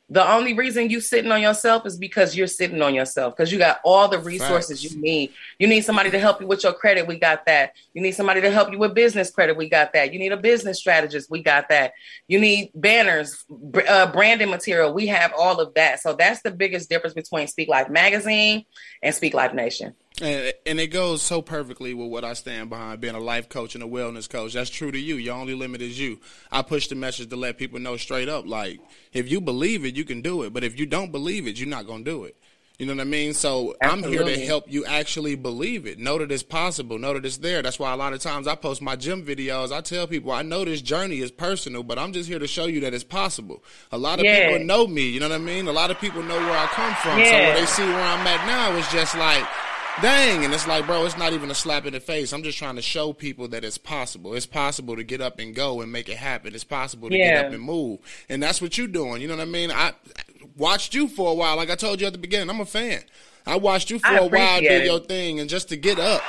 the 0.09 0.25
only 0.25 0.53
reason 0.53 0.89
you 0.89 1.01
sitting 1.01 1.29
on 1.29 1.41
yourself 1.41 1.85
is 1.85 1.97
because 1.97 2.37
you're 2.37 2.47
sitting 2.47 2.81
on 2.81 2.95
yourself 2.95 3.35
because 3.35 3.51
you 3.51 3.59
got 3.59 3.81
all 3.83 4.07
the 4.07 4.17
resources 4.17 4.81
you 4.81 4.99
need. 5.01 5.33
You 5.59 5.67
need 5.67 5.81
somebody 5.81 6.09
to 6.11 6.19
help 6.19 6.39
you 6.39 6.47
with 6.47 6.63
your 6.63 6.71
credit. 6.71 7.05
We 7.05 7.19
got 7.19 7.45
that. 7.47 7.73
You 7.93 8.01
need 8.01 8.13
somebody 8.13 8.39
to 8.39 8.49
help 8.49 8.71
you 8.71 8.79
with 8.79 8.95
business 8.95 9.29
credit. 9.29 9.57
We 9.57 9.67
got 9.67 9.91
that. 9.91 10.13
You 10.13 10.19
need 10.19 10.31
a 10.31 10.37
business 10.37 10.79
strategist. 10.79 11.29
We 11.29 11.43
got 11.43 11.67
that. 11.67 11.91
You 12.29 12.39
need 12.39 12.71
banners, 12.73 13.43
uh, 13.89 14.09
branding 14.09 14.49
material. 14.49 14.93
We 14.93 15.07
have 15.07 15.33
all 15.37 15.59
of 15.59 15.73
that. 15.73 15.99
So 15.99 16.13
that's 16.13 16.41
the 16.43 16.51
biggest 16.51 16.89
difference 16.89 17.13
between 17.13 17.47
Speak 17.47 17.67
Life 17.67 17.89
Magazine 17.89 18.65
and 19.03 19.13
Speak 19.13 19.33
Life 19.33 19.53
Nation. 19.53 19.95
And, 20.21 20.53
and 20.65 20.79
it 20.79 20.87
goes 20.87 21.21
so 21.21 21.41
perfectly 21.41 21.93
with 21.93 22.09
what 22.09 22.25
I 22.25 22.33
stand 22.33 22.69
behind 22.69 22.99
being 22.99 23.15
a 23.15 23.19
life 23.19 23.47
coach 23.47 23.75
and 23.75 23.83
a 23.83 23.87
wellness 23.87 24.29
coach. 24.29 24.53
That's 24.53 24.69
true 24.69 24.91
to 24.91 24.99
you. 24.99 25.15
Your 25.15 25.35
only 25.35 25.53
limit 25.55 25.81
is 25.81 25.97
you. 25.99 26.19
I 26.51 26.61
push 26.61 26.87
the 26.87 26.95
message 26.95 27.29
to 27.29 27.35
let 27.37 27.57
people 27.57 27.79
know 27.79 27.95
straight 27.95 28.27
up 28.27 28.45
like, 28.45 28.79
if 29.13 29.31
you 29.31 29.39
believe 29.39 29.85
it, 29.85 29.95
you 29.95 30.03
can 30.03 30.21
do 30.21 30.43
it. 30.43 30.51
But 30.51 30.63
if 30.65 30.77
you 30.77 30.85
don't 30.85 31.11
believe 31.11 31.47
it, 31.47 31.57
you're 31.57 31.69
not 31.69 31.87
going 31.87 32.03
to 32.03 32.11
do 32.11 32.23
it. 32.25 32.35
You 32.79 32.85
know 32.85 32.93
what 32.95 33.01
I 33.01 33.05
mean? 33.05 33.33
So 33.33 33.75
I'm 33.81 34.01
here 34.03 34.23
to 34.23 34.45
help 34.45 34.71
you 34.71 34.85
actually 34.85 35.35
believe 35.35 35.85
it. 35.85 35.99
Know 35.99 36.17
that 36.17 36.31
it's 36.31 36.43
possible. 36.43 36.97
Know 36.97 37.13
that 37.13 37.25
it's 37.25 37.35
there. 37.37 37.61
That's 37.61 37.77
why 37.77 37.91
a 37.91 37.97
lot 37.97 38.13
of 38.13 38.21
times 38.21 38.47
I 38.47 38.55
post 38.55 38.81
my 38.81 38.95
gym 38.95 39.25
videos. 39.25 39.73
I 39.73 39.81
tell 39.81 40.07
people 40.07 40.31
I 40.31 40.43
know 40.43 40.63
this 40.63 40.81
journey 40.81 41.19
is 41.19 41.29
personal, 41.29 41.83
but 41.83 41.99
I'm 41.99 42.13
just 42.13 42.29
here 42.29 42.39
to 42.39 42.47
show 42.47 42.65
you 42.67 42.79
that 42.81 42.93
it's 42.93 43.03
possible. 43.03 43.63
A 43.91 43.97
lot 43.97 44.19
of 44.19 44.25
people 44.25 44.65
know 44.65 44.87
me. 44.87 45.09
You 45.09 45.19
know 45.19 45.27
what 45.27 45.35
I 45.35 45.39
mean? 45.43 45.67
A 45.67 45.73
lot 45.73 45.91
of 45.91 45.99
people 45.99 46.23
know 46.23 46.37
where 46.37 46.57
I 46.57 46.67
come 46.67 46.93
from. 46.95 47.19
So 47.19 47.25
Yeah. 47.25 47.47
when 47.47 47.55
they 47.55 47.65
see 47.65 47.83
where 47.83 48.01
I'm 48.01 48.25
at 48.25 48.47
now, 48.47 48.73
it's 48.77 48.89
just 48.93 49.13
like, 49.17 49.43
dang. 50.01 50.45
And 50.45 50.53
it's 50.53 50.67
like, 50.67 50.85
bro, 50.85 51.05
it's 51.05 51.17
not 51.17 51.33
even 51.33 51.51
a 51.51 51.55
slap 51.55 51.85
in 51.85 51.93
the 51.93 51.99
face. 51.99 52.33
I'm 52.33 52.43
just 52.43 52.57
trying 52.57 52.75
to 52.75 52.81
show 52.81 53.13
people 53.13 53.47
that 53.49 53.63
it's 53.63 53.77
possible. 53.77 54.33
It's 54.33 54.45
possible 54.45 54.95
to 54.95 55.03
get 55.03 55.21
up 55.21 55.39
and 55.39 55.53
go 55.53 55.81
and 55.81 55.91
make 55.91 56.09
it 56.09 56.17
happen. 56.17 56.55
It's 56.55 56.63
possible 56.63 57.09
to 57.09 57.17
get 57.17 57.45
up 57.45 57.51
and 57.51 57.61
move. 57.61 57.99
And 58.29 58.41
that's 58.41 58.61
what 58.61 58.77
you're 58.77 58.87
doing. 58.87 59.21
You 59.21 59.27
know 59.27 59.35
what 59.35 59.47
I 59.47 59.51
mean? 59.51 59.71
I 59.71 59.93
watched 60.57 60.93
you 60.93 61.07
for 61.07 61.31
a 61.31 61.33
while. 61.33 61.55
Like 61.55 61.69
I 61.69 61.75
told 61.75 62.01
you 62.01 62.07
at 62.07 62.13
the 62.13 62.19
beginning, 62.19 62.49
I'm 62.49 62.59
a 62.59 62.65
fan. 62.65 63.01
I 63.45 63.55
watched 63.55 63.89
you 63.89 63.99
for 63.99 64.15
a 64.15 64.27
while 64.27 64.59
do 64.59 64.65
your 64.85 64.99
thing 64.99 65.39
and 65.39 65.49
just 65.49 65.69
to 65.69 65.77
get 65.77 65.99
up. 65.99 66.21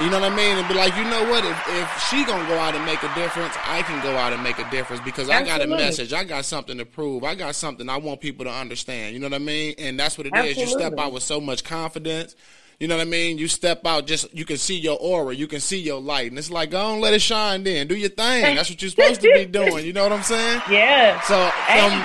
You 0.00 0.10
know 0.10 0.20
what 0.20 0.32
I 0.32 0.36
mean? 0.36 0.56
And 0.56 0.68
be 0.68 0.74
like, 0.74 0.96
you 0.96 1.02
know 1.02 1.28
what? 1.28 1.44
If, 1.44 1.68
if 1.70 2.02
she 2.04 2.24
gonna 2.24 2.46
go 2.46 2.56
out 2.56 2.76
and 2.76 2.84
make 2.84 3.02
a 3.02 3.12
difference, 3.16 3.54
I 3.64 3.82
can 3.82 4.00
go 4.04 4.16
out 4.16 4.32
and 4.32 4.40
make 4.44 4.58
a 4.60 4.70
difference 4.70 5.02
because 5.02 5.28
I 5.28 5.42
got 5.42 5.60
a 5.60 5.66
message. 5.66 6.12
I 6.12 6.22
got 6.22 6.44
something 6.44 6.78
to 6.78 6.86
prove. 6.86 7.24
I 7.24 7.34
got 7.34 7.56
something 7.56 7.88
I 7.88 7.96
want 7.96 8.20
people 8.20 8.44
to 8.44 8.52
understand. 8.52 9.14
You 9.14 9.20
know 9.20 9.26
what 9.26 9.34
I 9.34 9.38
mean? 9.38 9.74
And 9.76 9.98
that's 9.98 10.16
what 10.16 10.28
it 10.28 10.36
is. 10.36 10.56
You 10.56 10.66
step 10.66 10.96
out 10.98 11.12
with 11.12 11.24
so 11.24 11.40
much 11.40 11.64
confidence. 11.64 12.36
You 12.80 12.86
know 12.86 12.96
what 12.96 13.02
I 13.08 13.10
mean? 13.10 13.38
You 13.38 13.48
step 13.48 13.84
out, 13.84 14.06
just 14.06 14.32
you 14.32 14.44
can 14.44 14.56
see 14.56 14.78
your 14.78 14.96
aura, 15.00 15.34
you 15.34 15.48
can 15.48 15.58
see 15.58 15.80
your 15.80 16.00
light, 16.00 16.30
and 16.30 16.38
it's 16.38 16.48
like, 16.50 16.70
go 16.70 16.80
on, 16.80 17.00
let 17.00 17.12
it 17.12 17.20
shine. 17.20 17.64
Then 17.64 17.88
do 17.88 17.96
your 17.96 18.08
thing. 18.10 18.42
That's 18.56 18.70
what 18.70 18.80
you're 18.80 18.90
supposed 18.92 19.20
to 19.22 19.32
be 19.34 19.46
doing. 19.46 19.84
You 19.84 19.92
know 19.92 20.04
what 20.04 20.12
I'm 20.12 20.22
saying? 20.22 20.62
Yeah. 20.70 21.20
So 21.22 21.50
from 21.66 22.04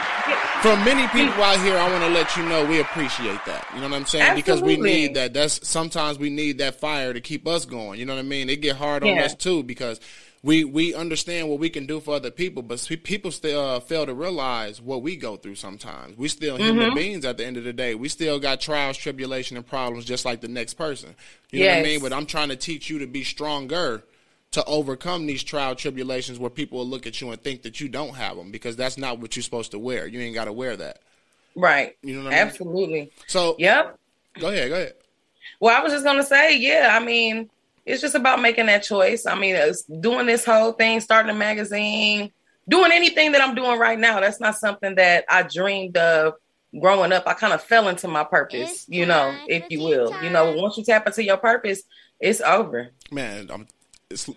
from 0.63 0.83
many 0.85 1.07
people 1.09 1.43
out 1.43 1.59
here, 1.61 1.77
I 1.77 1.91
want 1.91 2.03
to 2.05 2.09
let 2.09 2.35
you 2.35 2.43
know 2.49 2.65
we 2.65 2.79
appreciate 2.79 3.39
that. 3.45 3.67
You 3.75 3.81
know 3.81 3.89
what 3.89 3.97
I'm 3.97 4.05
saying? 4.07 4.23
Absolutely. 4.23 4.41
Because 4.41 4.61
we 4.63 4.77
need 4.77 5.13
that. 5.15 5.33
That's 5.33 5.67
sometimes 5.67 6.17
we 6.17 6.31
need 6.31 6.57
that 6.57 6.79
fire 6.79 7.13
to 7.13 7.21
keep 7.21 7.47
us 7.47 7.65
going. 7.65 7.99
You 7.99 8.05
know 8.07 8.15
what 8.15 8.19
I 8.21 8.23
mean? 8.23 8.49
It 8.49 8.61
get 8.61 8.75
hard 8.77 9.03
on 9.03 9.09
Yeah. 9.09 9.25
us 9.25 9.35
too 9.35 9.61
because 9.61 9.99
we 10.43 10.65
we 10.65 10.93
understand 10.93 11.49
what 11.49 11.59
we 11.59 11.69
can 11.69 11.85
do 11.85 11.99
for 12.01 12.15
other 12.15 12.29
people, 12.29 12.61
but 12.61 12.85
people 13.03 13.31
still 13.31 13.61
uh, 13.61 13.79
fail 13.79 14.05
to 14.05 14.13
realize 14.13 14.81
what 14.81 15.01
we 15.01 15.15
go 15.15 15.37
through. 15.37 15.55
Sometimes 15.55 16.17
we 16.17 16.27
still 16.27 16.57
Mm-hmm. 16.57 16.65
human 16.65 16.93
beings. 16.93 17.25
At 17.25 17.37
the 17.37 17.45
end 17.45 17.55
of 17.57 17.63
the 17.63 17.71
day, 17.73 17.95
we 17.95 18.09
still 18.09 18.39
got 18.39 18.59
trials, 18.59 18.97
tribulation, 18.97 19.55
and 19.57 19.65
problems 19.65 20.03
just 20.05 20.25
like 20.25 20.41
the 20.41 20.49
next 20.49 20.73
person. 20.73 21.15
You 21.51 21.61
know 21.61 21.69
what 21.69 21.79
I 21.79 21.83
mean? 21.83 22.01
But 22.01 22.13
I'm 22.13 22.25
trying 22.25 22.49
to 22.49 22.55
teach 22.57 22.89
you 22.89 22.99
to 22.99 23.07
be 23.07 23.23
stronger 23.23 24.03
to 24.51 24.63
overcome 24.65 25.25
these 25.25 25.43
trial 25.43 25.73
tribulations 25.75 26.37
where 26.37 26.49
people 26.49 26.77
will 26.79 26.87
look 26.87 27.07
at 27.07 27.19
you 27.21 27.31
and 27.31 27.41
think 27.41 27.63
that 27.63 27.79
you 27.79 27.87
don't 27.89 28.13
have 28.15 28.35
them 28.37 28.51
because 28.51 28.75
that's 28.75 28.97
not 28.99 29.19
what 29.19 29.35
you're 29.35 29.41
supposed 29.43 29.71
to 29.71 29.79
wear. 29.79 30.05
You 30.05 30.19
ain't 30.19 30.35
got 30.35 30.45
to 30.45 30.53
wear 30.53 30.75
that. 30.75 30.99
right. 31.55 31.95
You 32.03 32.17
know 32.17 32.25
what 32.25 32.33
I 32.33 32.37
mean? 32.37 32.47
Absolutely. 32.49 33.11
So 33.27 33.55
Yep. 33.57 33.97
go 34.39 34.49
ahead, 34.49 34.69
go 34.69 34.75
ahead. 34.75 34.93
Well, 35.59 35.75
I 35.75 35.81
was 35.81 35.91
just 35.93 36.03
gonna 36.03 36.23
say, 36.23 36.57
yeah. 36.57 36.89
I 36.99 37.03
mean, 37.03 37.49
it's 37.85 38.01
just 38.01 38.15
about 38.15 38.41
making 38.41 38.67
that 38.67 38.83
choice. 38.83 39.25
I 39.25 39.35
mean, 39.35 39.55
it's 39.55 39.83
doing 39.83 40.25
this 40.25 40.45
whole 40.45 40.71
thing, 40.73 40.99
starting 41.01 41.29
a 41.29 41.33
magazine, 41.33 42.31
doing 42.67 42.91
anything 42.91 43.31
that 43.33 43.41
I'm 43.41 43.55
doing 43.55 43.77
right 43.79 43.99
now. 43.99 44.19
That's 44.19 44.39
not 44.39 44.55
something 44.57 44.95
that 44.95 45.25
I 45.29 45.43
dreamed 45.43 45.97
of 45.97 46.33
growing 46.79 47.11
up. 47.11 47.23
I 47.27 47.33
kind 47.33 47.53
of 47.53 47.61
fell 47.63 47.87
into 47.89 48.07
my 48.07 48.23
purpose, 48.23 48.71
It's 48.71 48.89
you 48.89 49.05
know, 49.05 49.37
if 49.47 49.63
you 49.69 49.79
tea 49.79 49.83
will. 49.83 50.23
You 50.23 50.29
know, 50.29 50.53
once 50.53 50.77
you 50.77 50.83
tap 50.83 51.05
into 51.07 51.23
your 51.23 51.37
purpose, 51.37 51.83
it's 52.19 52.41
over. 52.41 52.91
Man, 53.11 53.49
I'm, 53.51 53.67
it's, 54.09 54.29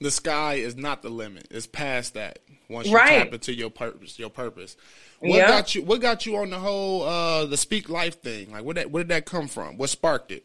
the 0.00 0.10
sky 0.10 0.54
is 0.54 0.76
not 0.76 1.02
the 1.02 1.08
limit. 1.08 1.46
It's 1.50 1.66
past 1.66 2.14
that. 2.14 2.40
Once 2.68 2.88
you 2.88 2.96
Right. 2.96 3.24
tap 3.24 3.32
into 3.32 3.54
your 3.54 3.70
purpose, 3.70 4.18
your 4.18 4.30
purpose. 4.30 4.76
What 5.20 5.36
Yeah. 5.36 5.48
got 5.48 5.74
you? 5.74 5.82
What 5.82 6.00
got 6.00 6.26
you 6.26 6.36
on 6.36 6.50
the 6.50 6.58
whole 6.58 7.02
uh 7.04 7.44
the 7.46 7.56
speak 7.56 7.88
life 7.88 8.20
thing? 8.22 8.50
Like, 8.50 8.64
where 8.64 8.74
that 8.74 8.90
where 8.90 9.04
did 9.04 9.10
that 9.10 9.26
come 9.26 9.46
from? 9.46 9.76
What 9.76 9.90
sparked 9.90 10.32
it? 10.32 10.44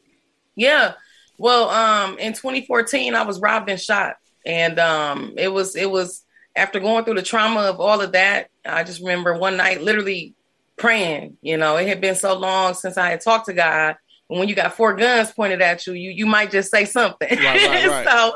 Yeah. 0.55 0.93
Well, 1.37 1.69
um, 1.69 2.17
in 2.17 2.33
2014, 2.33 3.15
I 3.15 3.23
was 3.23 3.39
robbed 3.39 3.69
and 3.69 3.79
shot, 3.79 4.15
and 4.45 4.79
um, 4.79 5.33
it 5.37 5.49
was 5.49 5.75
it 5.75 5.89
was 5.89 6.23
after 6.55 6.79
going 6.79 7.05
through 7.05 7.15
the 7.15 7.21
trauma 7.21 7.61
of 7.61 7.79
all 7.79 8.01
of 8.01 8.13
that. 8.13 8.49
I 8.65 8.83
just 8.83 9.01
remember 9.01 9.37
one 9.37 9.57
night, 9.57 9.81
literally 9.81 10.33
praying. 10.77 11.37
You 11.41 11.57
know, 11.57 11.77
it 11.77 11.87
had 11.87 12.01
been 12.01 12.15
so 12.15 12.37
long 12.37 12.73
since 12.73 12.97
I 12.97 13.09
had 13.09 13.21
talked 13.21 13.45
to 13.47 13.53
God. 13.53 13.97
And 14.29 14.39
when 14.39 14.49
you 14.49 14.55
got 14.55 14.73
four 14.73 14.93
guns 14.93 15.31
pointed 15.31 15.61
at 15.61 15.85
you, 15.87 15.93
you 15.93 16.11
you 16.11 16.25
might 16.25 16.51
just 16.51 16.71
say 16.71 16.85
something. 16.85 17.29
Right, 17.29 17.67
right, 17.67 17.87
right. 17.87 18.07
so, 18.07 18.35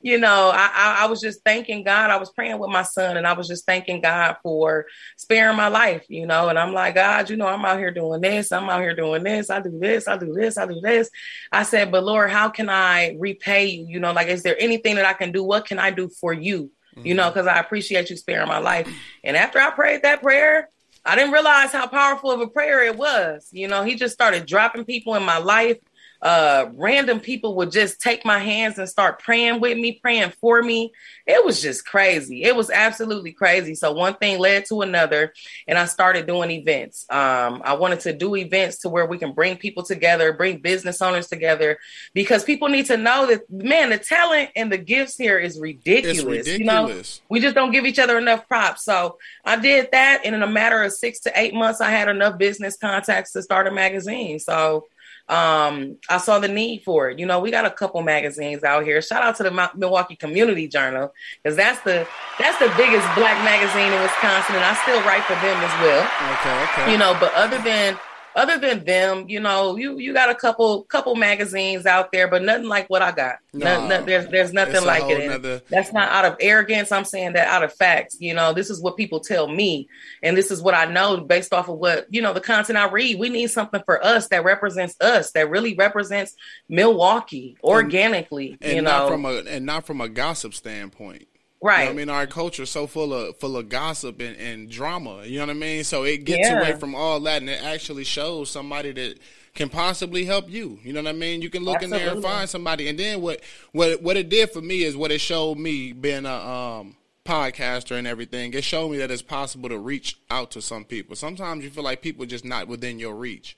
you 0.00 0.18
know, 0.18 0.50
I, 0.52 0.70
I 0.74 1.04
I 1.04 1.06
was 1.06 1.20
just 1.20 1.42
thanking 1.44 1.84
God. 1.84 2.10
I 2.10 2.16
was 2.16 2.30
praying 2.30 2.58
with 2.58 2.70
my 2.70 2.82
son, 2.82 3.16
and 3.16 3.26
I 3.26 3.34
was 3.34 3.48
just 3.48 3.66
thanking 3.66 4.00
God 4.00 4.36
for 4.42 4.86
sparing 5.16 5.56
my 5.56 5.68
life. 5.68 6.04
You 6.08 6.26
know, 6.26 6.48
and 6.48 6.58
I'm 6.58 6.72
like, 6.72 6.94
God, 6.94 7.28
you 7.28 7.36
know, 7.36 7.46
I'm 7.46 7.64
out 7.64 7.78
here 7.78 7.90
doing 7.90 8.20
this. 8.20 8.52
I'm 8.52 8.70
out 8.70 8.80
here 8.80 8.94
doing 8.94 9.22
this. 9.22 9.50
I 9.50 9.60
do 9.60 9.78
this. 9.78 10.08
I 10.08 10.16
do 10.16 10.32
this. 10.32 10.56
I 10.56 10.66
do 10.66 10.80
this. 10.80 11.10
I 11.52 11.62
said, 11.64 11.90
but 11.90 12.04
Lord, 12.04 12.30
how 12.30 12.48
can 12.48 12.70
I 12.70 13.16
repay 13.18 13.66
you? 13.66 13.86
You 13.86 14.00
know, 14.00 14.12
like, 14.12 14.28
is 14.28 14.42
there 14.42 14.56
anything 14.58 14.96
that 14.96 15.06
I 15.06 15.12
can 15.12 15.32
do? 15.32 15.44
What 15.44 15.66
can 15.66 15.78
I 15.78 15.90
do 15.90 16.08
for 16.08 16.32
you? 16.32 16.70
You 16.96 17.14
know, 17.14 17.24
mm-hmm. 17.24 17.34
because 17.34 17.46
I 17.46 17.58
appreciate 17.60 18.10
you 18.10 18.16
sparing 18.16 18.48
my 18.48 18.58
life. 18.58 18.88
And 19.22 19.36
after 19.36 19.58
I 19.58 19.70
prayed 19.70 20.02
that 20.02 20.22
prayer, 20.22 20.68
I 21.04 21.16
didn't 21.16 21.32
realize 21.32 21.72
how 21.72 21.86
powerful 21.86 22.30
of 22.30 22.40
a 22.40 22.46
prayer 22.46 22.82
it 22.84 22.96
was. 22.96 23.48
You 23.52 23.68
know, 23.68 23.82
he 23.84 23.94
just 23.94 24.12
started 24.12 24.46
dropping 24.46 24.84
people 24.84 25.14
in 25.14 25.22
my 25.22 25.38
life 25.38 25.78
uh, 26.22 26.66
random 26.74 27.20
people 27.20 27.56
would 27.56 27.70
just 27.70 28.00
take 28.00 28.24
my 28.24 28.38
hands 28.38 28.78
and 28.78 28.88
start 28.88 29.18
praying 29.20 29.60
with 29.60 29.78
me, 29.78 29.92
praying 29.92 30.32
for 30.40 30.62
me. 30.62 30.92
It 31.26 31.44
was 31.44 31.62
just 31.62 31.86
crazy. 31.86 32.42
It 32.42 32.54
was 32.54 32.70
absolutely 32.70 33.32
crazy. 33.32 33.74
So 33.74 33.92
one 33.92 34.14
thing 34.14 34.38
led 34.38 34.66
to 34.66 34.82
another, 34.82 35.32
and 35.66 35.78
I 35.78 35.86
started 35.86 36.26
doing 36.26 36.50
events. 36.50 37.06
Um, 37.08 37.62
I 37.64 37.74
wanted 37.74 38.00
to 38.00 38.12
do 38.12 38.36
events 38.36 38.78
to 38.80 38.88
where 38.88 39.06
we 39.06 39.18
can 39.18 39.32
bring 39.32 39.56
people 39.56 39.82
together, 39.82 40.32
bring 40.32 40.58
business 40.58 41.00
owners 41.00 41.28
together, 41.28 41.78
because 42.12 42.44
people 42.44 42.68
need 42.68 42.86
to 42.86 42.96
know 42.96 43.26
that 43.26 43.50
man, 43.50 43.90
the 43.90 43.98
talent 43.98 44.50
and 44.56 44.70
the 44.70 44.78
gifts 44.78 45.16
here 45.16 45.38
is 45.38 45.58
ridiculous. 45.58 46.24
ridiculous. 46.24 46.58
You 46.58 46.64
know, 46.64 47.02
we 47.30 47.40
just 47.40 47.54
don't 47.54 47.70
give 47.70 47.86
each 47.86 47.98
other 47.98 48.18
enough 48.18 48.46
props. 48.46 48.84
So 48.84 49.18
I 49.44 49.56
did 49.56 49.88
that, 49.92 50.22
and 50.24 50.34
in 50.34 50.42
a 50.42 50.46
matter 50.46 50.82
of 50.82 50.92
six 50.92 51.20
to 51.20 51.32
eight 51.34 51.54
months, 51.54 51.80
I 51.80 51.90
had 51.90 52.08
enough 52.08 52.36
business 52.38 52.76
contacts 52.76 53.32
to 53.32 53.42
start 53.42 53.66
a 53.66 53.70
magazine. 53.70 54.38
So 54.38 54.86
um, 55.30 55.96
I 56.08 56.18
saw 56.18 56.40
the 56.40 56.48
need 56.48 56.82
for 56.82 57.08
it. 57.08 57.20
You 57.20 57.24
know, 57.24 57.38
we 57.38 57.52
got 57.52 57.64
a 57.64 57.70
couple 57.70 58.02
magazines 58.02 58.64
out 58.64 58.84
here. 58.84 59.00
Shout 59.00 59.22
out 59.22 59.36
to 59.36 59.44
the 59.44 59.70
Milwaukee 59.76 60.16
Community 60.16 60.66
Journal 60.66 61.14
because 61.42 61.56
that's 61.56 61.80
the 61.82 62.06
that's 62.38 62.58
the 62.58 62.66
biggest 62.76 63.06
black 63.14 63.38
magazine 63.44 63.92
in 63.92 64.02
Wisconsin, 64.02 64.56
and 64.56 64.64
I 64.64 64.74
still 64.82 65.00
write 65.06 65.22
for 65.24 65.34
them 65.38 65.56
as 65.62 65.74
well. 65.80 66.02
Okay, 66.34 66.64
okay. 66.64 66.92
You 66.92 66.98
know, 66.98 67.16
but 67.20 67.32
other 67.34 67.62
than 67.62 67.96
other 68.34 68.58
than 68.58 68.84
them, 68.84 69.28
you 69.28 69.40
know, 69.40 69.76
you 69.76 69.98
you 69.98 70.12
got 70.12 70.30
a 70.30 70.34
couple 70.34 70.84
couple 70.84 71.14
magazines 71.16 71.86
out 71.86 72.12
there, 72.12 72.28
but 72.28 72.42
nothing 72.42 72.66
like 72.66 72.88
what 72.88 73.02
I 73.02 73.12
got. 73.12 73.36
No, 73.52 73.80
no, 73.80 73.88
no 73.88 74.04
there's 74.04 74.26
there's 74.28 74.52
nothing 74.52 74.84
like 74.84 75.02
it. 75.04 75.28
Nother... 75.28 75.62
That's 75.68 75.92
not 75.92 76.08
out 76.08 76.24
of 76.24 76.36
arrogance. 76.40 76.92
I'm 76.92 77.04
saying 77.04 77.32
that 77.34 77.48
out 77.48 77.62
of 77.64 77.72
facts. 77.72 78.16
You 78.20 78.34
know, 78.34 78.52
this 78.52 78.70
is 78.70 78.80
what 78.80 78.96
people 78.96 79.20
tell 79.20 79.48
me, 79.48 79.88
and 80.22 80.36
this 80.36 80.50
is 80.50 80.62
what 80.62 80.74
I 80.74 80.84
know 80.86 81.18
based 81.18 81.52
off 81.52 81.68
of 81.68 81.78
what 81.78 82.06
you 82.10 82.22
know 82.22 82.32
the 82.32 82.40
content 82.40 82.78
I 82.78 82.88
read. 82.88 83.18
We 83.18 83.28
need 83.28 83.50
something 83.50 83.82
for 83.84 84.04
us 84.04 84.28
that 84.28 84.44
represents 84.44 84.96
us, 85.00 85.32
that 85.32 85.50
really 85.50 85.74
represents 85.74 86.36
Milwaukee 86.68 87.56
organically. 87.64 88.52
And, 88.52 88.62
and 88.62 88.76
you 88.76 88.82
know, 88.82 88.90
not 88.90 89.08
from 89.08 89.24
a 89.24 89.34
and 89.48 89.66
not 89.66 89.86
from 89.86 90.00
a 90.00 90.08
gossip 90.08 90.54
standpoint. 90.54 91.26
Right. 91.62 91.80
You 91.80 91.84
know 91.86 91.90
I 91.90 91.94
mean, 91.94 92.08
our 92.08 92.26
culture 92.26 92.62
is 92.62 92.70
so 92.70 92.86
full 92.86 93.12
of 93.12 93.36
full 93.36 93.56
of 93.56 93.68
gossip 93.68 94.20
and, 94.20 94.36
and 94.36 94.70
drama. 94.70 95.24
You 95.24 95.38
know 95.38 95.46
what 95.46 95.56
I 95.56 95.58
mean? 95.58 95.84
So 95.84 96.04
it 96.04 96.24
gets 96.24 96.48
yeah. 96.48 96.58
away 96.58 96.78
from 96.78 96.94
all 96.94 97.20
that, 97.20 97.42
and 97.42 97.50
it 97.50 97.62
actually 97.62 98.04
shows 98.04 98.50
somebody 98.50 98.92
that 98.92 99.18
can 99.54 99.68
possibly 99.68 100.24
help 100.24 100.48
you. 100.48 100.78
You 100.82 100.92
know 100.92 101.02
what 101.02 101.10
I 101.10 101.12
mean? 101.12 101.42
You 101.42 101.50
can 101.50 101.64
look 101.64 101.76
Absolutely. 101.76 101.98
in 101.98 102.06
there 102.06 102.14
and 102.14 102.22
find 102.22 102.48
somebody. 102.48 102.88
And 102.88 102.98
then 102.98 103.20
what 103.20 103.40
what 103.72 104.02
what 104.02 104.16
it 104.16 104.28
did 104.28 104.50
for 104.50 104.62
me 104.62 104.84
is 104.84 104.96
what 104.96 105.10
it 105.10 105.20
showed 105.20 105.58
me 105.58 105.92
being 105.92 106.24
a 106.24 106.32
um, 106.34 106.96
podcaster 107.26 107.96
and 107.96 108.06
everything. 108.06 108.54
It 108.54 108.64
showed 108.64 108.90
me 108.90 108.98
that 108.98 109.10
it's 109.10 109.22
possible 109.22 109.68
to 109.68 109.78
reach 109.78 110.18
out 110.30 110.50
to 110.52 110.62
some 110.62 110.84
people. 110.84 111.14
Sometimes 111.14 111.62
you 111.62 111.70
feel 111.70 111.84
like 111.84 112.00
people 112.00 112.24
just 112.26 112.44
not 112.44 112.68
within 112.68 112.98
your 112.98 113.14
reach. 113.14 113.56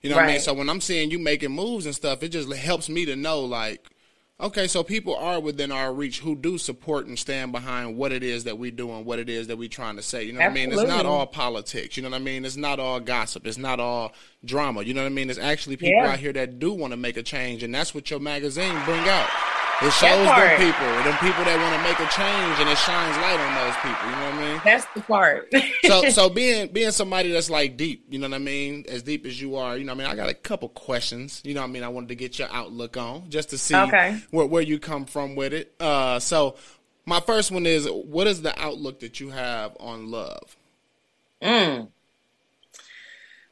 You 0.00 0.10
know 0.10 0.16
right. 0.16 0.22
what 0.22 0.30
I 0.30 0.32
mean? 0.32 0.40
So 0.40 0.54
when 0.54 0.68
I'm 0.68 0.80
seeing 0.80 1.10
you 1.10 1.18
making 1.18 1.52
moves 1.52 1.86
and 1.86 1.94
stuff, 1.94 2.22
it 2.22 2.30
just 2.30 2.52
helps 2.52 2.88
me 2.88 3.04
to 3.04 3.14
know 3.14 3.40
like 3.40 3.91
Okay, 4.42 4.66
so 4.66 4.82
people 4.82 5.14
are 5.14 5.38
within 5.38 5.70
our 5.70 5.94
reach 5.94 6.18
who 6.18 6.34
do 6.34 6.58
support 6.58 7.06
and 7.06 7.16
stand 7.16 7.52
behind 7.52 7.96
what 7.96 8.10
it 8.10 8.24
is 8.24 8.42
that 8.44 8.58
we 8.58 8.72
do 8.72 8.90
and 8.90 9.06
what 9.06 9.20
it 9.20 9.28
is 9.28 9.46
that 9.46 9.56
we're 9.56 9.68
trying 9.68 9.94
to 9.94 10.02
say. 10.02 10.24
You 10.24 10.32
know 10.32 10.40
what 10.40 10.46
Absolutely. 10.46 10.74
I 10.74 10.76
mean? 10.76 10.84
It's 10.84 10.96
not 10.96 11.06
all 11.06 11.26
politics. 11.26 11.96
You 11.96 12.02
know 12.02 12.10
what 12.10 12.16
I 12.16 12.24
mean? 12.24 12.44
It's 12.44 12.56
not 12.56 12.80
all 12.80 12.98
gossip. 12.98 13.46
It's 13.46 13.56
not 13.56 13.78
all 13.78 14.12
drama. 14.44 14.82
You 14.82 14.94
know 14.94 15.02
what 15.02 15.12
I 15.12 15.14
mean? 15.14 15.30
It's 15.30 15.38
actually 15.38 15.76
people 15.76 16.02
yeah. 16.02 16.10
out 16.10 16.18
here 16.18 16.32
that 16.32 16.58
do 16.58 16.72
want 16.72 16.92
to 16.92 16.96
make 16.96 17.16
a 17.16 17.22
change, 17.22 17.62
and 17.62 17.72
that's 17.72 17.94
what 17.94 18.10
your 18.10 18.18
magazine 18.18 18.74
bring 18.84 19.06
out. 19.08 19.28
It 19.84 19.92
shows 19.94 20.26
them 20.26 20.56
people, 20.58 20.86
them 21.02 21.18
people 21.18 21.44
that 21.44 21.58
want 21.58 21.74
to 21.74 21.82
make 21.82 21.98
a 21.98 22.08
change, 22.12 22.60
and 22.60 22.68
it 22.68 22.78
shines 22.78 23.16
light 23.18 23.40
on 23.40 23.52
those 23.58 23.76
people. 23.82 24.06
You 24.06 24.16
know 24.16 24.30
what 24.30 24.34
I 24.34 24.52
mean? 24.52 24.60
That's 24.64 24.86
the 24.94 25.00
part. 25.00 25.52
so, 25.84 26.08
so 26.10 26.30
being 26.30 26.68
being 26.68 26.92
somebody 26.92 27.32
that's 27.32 27.50
like 27.50 27.76
deep, 27.76 28.06
you 28.08 28.20
know 28.20 28.28
what 28.28 28.36
I 28.36 28.38
mean, 28.38 28.84
as 28.88 29.02
deep 29.02 29.26
as 29.26 29.40
you 29.40 29.56
are, 29.56 29.76
you 29.76 29.84
know, 29.84 29.92
what 29.92 30.04
I 30.04 30.10
mean, 30.10 30.12
I 30.12 30.14
got 30.14 30.30
a 30.30 30.34
couple 30.34 30.68
questions. 30.68 31.42
You 31.44 31.54
know, 31.54 31.62
what 31.62 31.70
I 31.70 31.72
mean, 31.72 31.82
I 31.82 31.88
wanted 31.88 32.10
to 32.10 32.14
get 32.14 32.38
your 32.38 32.48
outlook 32.52 32.96
on 32.96 33.28
just 33.28 33.50
to 33.50 33.58
see 33.58 33.74
okay. 33.74 34.20
where 34.30 34.46
where 34.46 34.62
you 34.62 34.78
come 34.78 35.04
from 35.04 35.34
with 35.34 35.52
it. 35.52 35.74
Uh, 35.80 36.20
so, 36.20 36.54
my 37.04 37.18
first 37.18 37.50
one 37.50 37.66
is, 37.66 37.88
what 37.90 38.28
is 38.28 38.42
the 38.42 38.56
outlook 38.62 39.00
that 39.00 39.18
you 39.18 39.30
have 39.30 39.76
on 39.80 40.12
love? 40.12 40.56
Mm. 41.42 41.88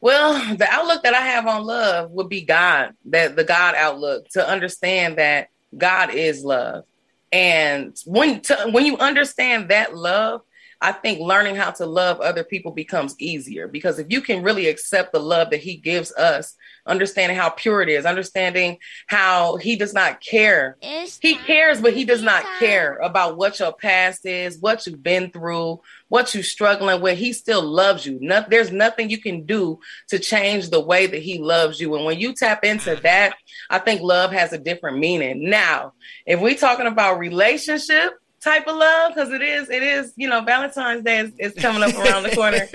Well, 0.01 0.57
the 0.57 0.69
outlook 0.71 1.03
that 1.03 1.15
I 1.15 1.21
have 1.21 1.47
on 1.47 1.65
love 1.65 2.11
would 2.13 2.29
be 2.29 2.43
God, 2.43 2.95
that 3.07 3.37
the 3.37 3.45
God 3.45 3.75
outlook 3.75 4.29
to 4.31 4.49
understand 4.49 5.19
that 5.19 5.49
God 5.77 6.15
is 6.15 6.45
love. 6.45 6.85
And 7.33 7.97
when 8.07 8.41
to, 8.43 8.71
when 8.73 8.87
you 8.87 8.97
understand 8.99 9.69
that 9.69 9.95
love, 9.95 10.43
I 10.83 10.93
think 10.93 11.21
learning 11.21 11.57
how 11.57 11.73
to 11.73 11.85
love 11.85 12.21
other 12.21 12.43
people 12.43 12.73
becomes 12.73 13.15
easier 13.19 13.69
because 13.69 13.99
if 13.99 14.07
you 14.09 14.23
can 14.23 14.43
really 14.43 14.67
accept 14.67 15.12
the 15.12 15.21
love 15.21 15.50
that 15.50 15.61
he 15.61 15.77
gives 15.77 16.11
us, 16.12 16.57
understanding 16.87 17.37
how 17.37 17.50
pure 17.50 17.83
it 17.83 17.91
is, 17.91 18.07
understanding 18.07 18.79
how 19.07 19.57
he 19.57 19.77
does 19.77 19.93
not 19.93 20.23
care. 20.23 20.79
It's 20.81 21.19
he 21.21 21.35
cares, 21.35 21.83
but 21.83 21.93
he 21.93 22.07
does 22.07 22.23
not 22.23 22.45
care 22.59 22.97
about 22.97 23.37
what 23.37 23.59
your 23.61 23.75
past 23.75 24.25
is, 24.25 24.59
what 24.59 24.87
you've 24.87 25.03
been 25.03 25.31
through, 25.31 25.81
what 26.11 26.35
you're 26.35 26.43
struggling 26.43 27.00
with. 27.00 27.17
He 27.17 27.33
still 27.33 27.62
loves 27.62 28.05
you. 28.05 28.19
No, 28.21 28.45
there's 28.50 28.71
nothing 28.71 29.09
you 29.09 29.19
can 29.19 29.47
do 29.47 29.79
to 30.09 30.19
change 30.19 30.69
the 30.69 30.81
way 30.81 31.07
that 31.07 31.23
he 31.23 31.38
loves 31.38 31.81
you. 31.81 31.95
And 31.95 32.05
when 32.05 32.21
you 32.21 32.35
tap 32.35 32.64
into 32.64 32.97
that, 32.97 33.35
I 33.71 33.79
think 33.79 34.02
love 34.02 34.33
has 34.33 34.52
a 34.52 34.59
different 34.59 34.99
meaning. 34.99 35.49
Now, 35.49 35.95
if 36.26 36.40
we're 36.40 36.57
talking 36.57 36.87
about 36.87 37.19
relationship, 37.19 38.14
type 38.40 38.67
of 38.67 38.76
love 38.76 39.14
because 39.14 39.31
it 39.33 39.43
is 39.43 39.69
it 39.69 39.83
is 39.83 40.14
you 40.17 40.26
know 40.26 40.40
Valentine's 40.40 41.05
Day 41.05 41.19
is, 41.19 41.33
is 41.38 41.55
coming 41.62 41.83
up 41.83 41.95
around 41.95 42.23
the 42.25 42.35
corner. 42.35 42.67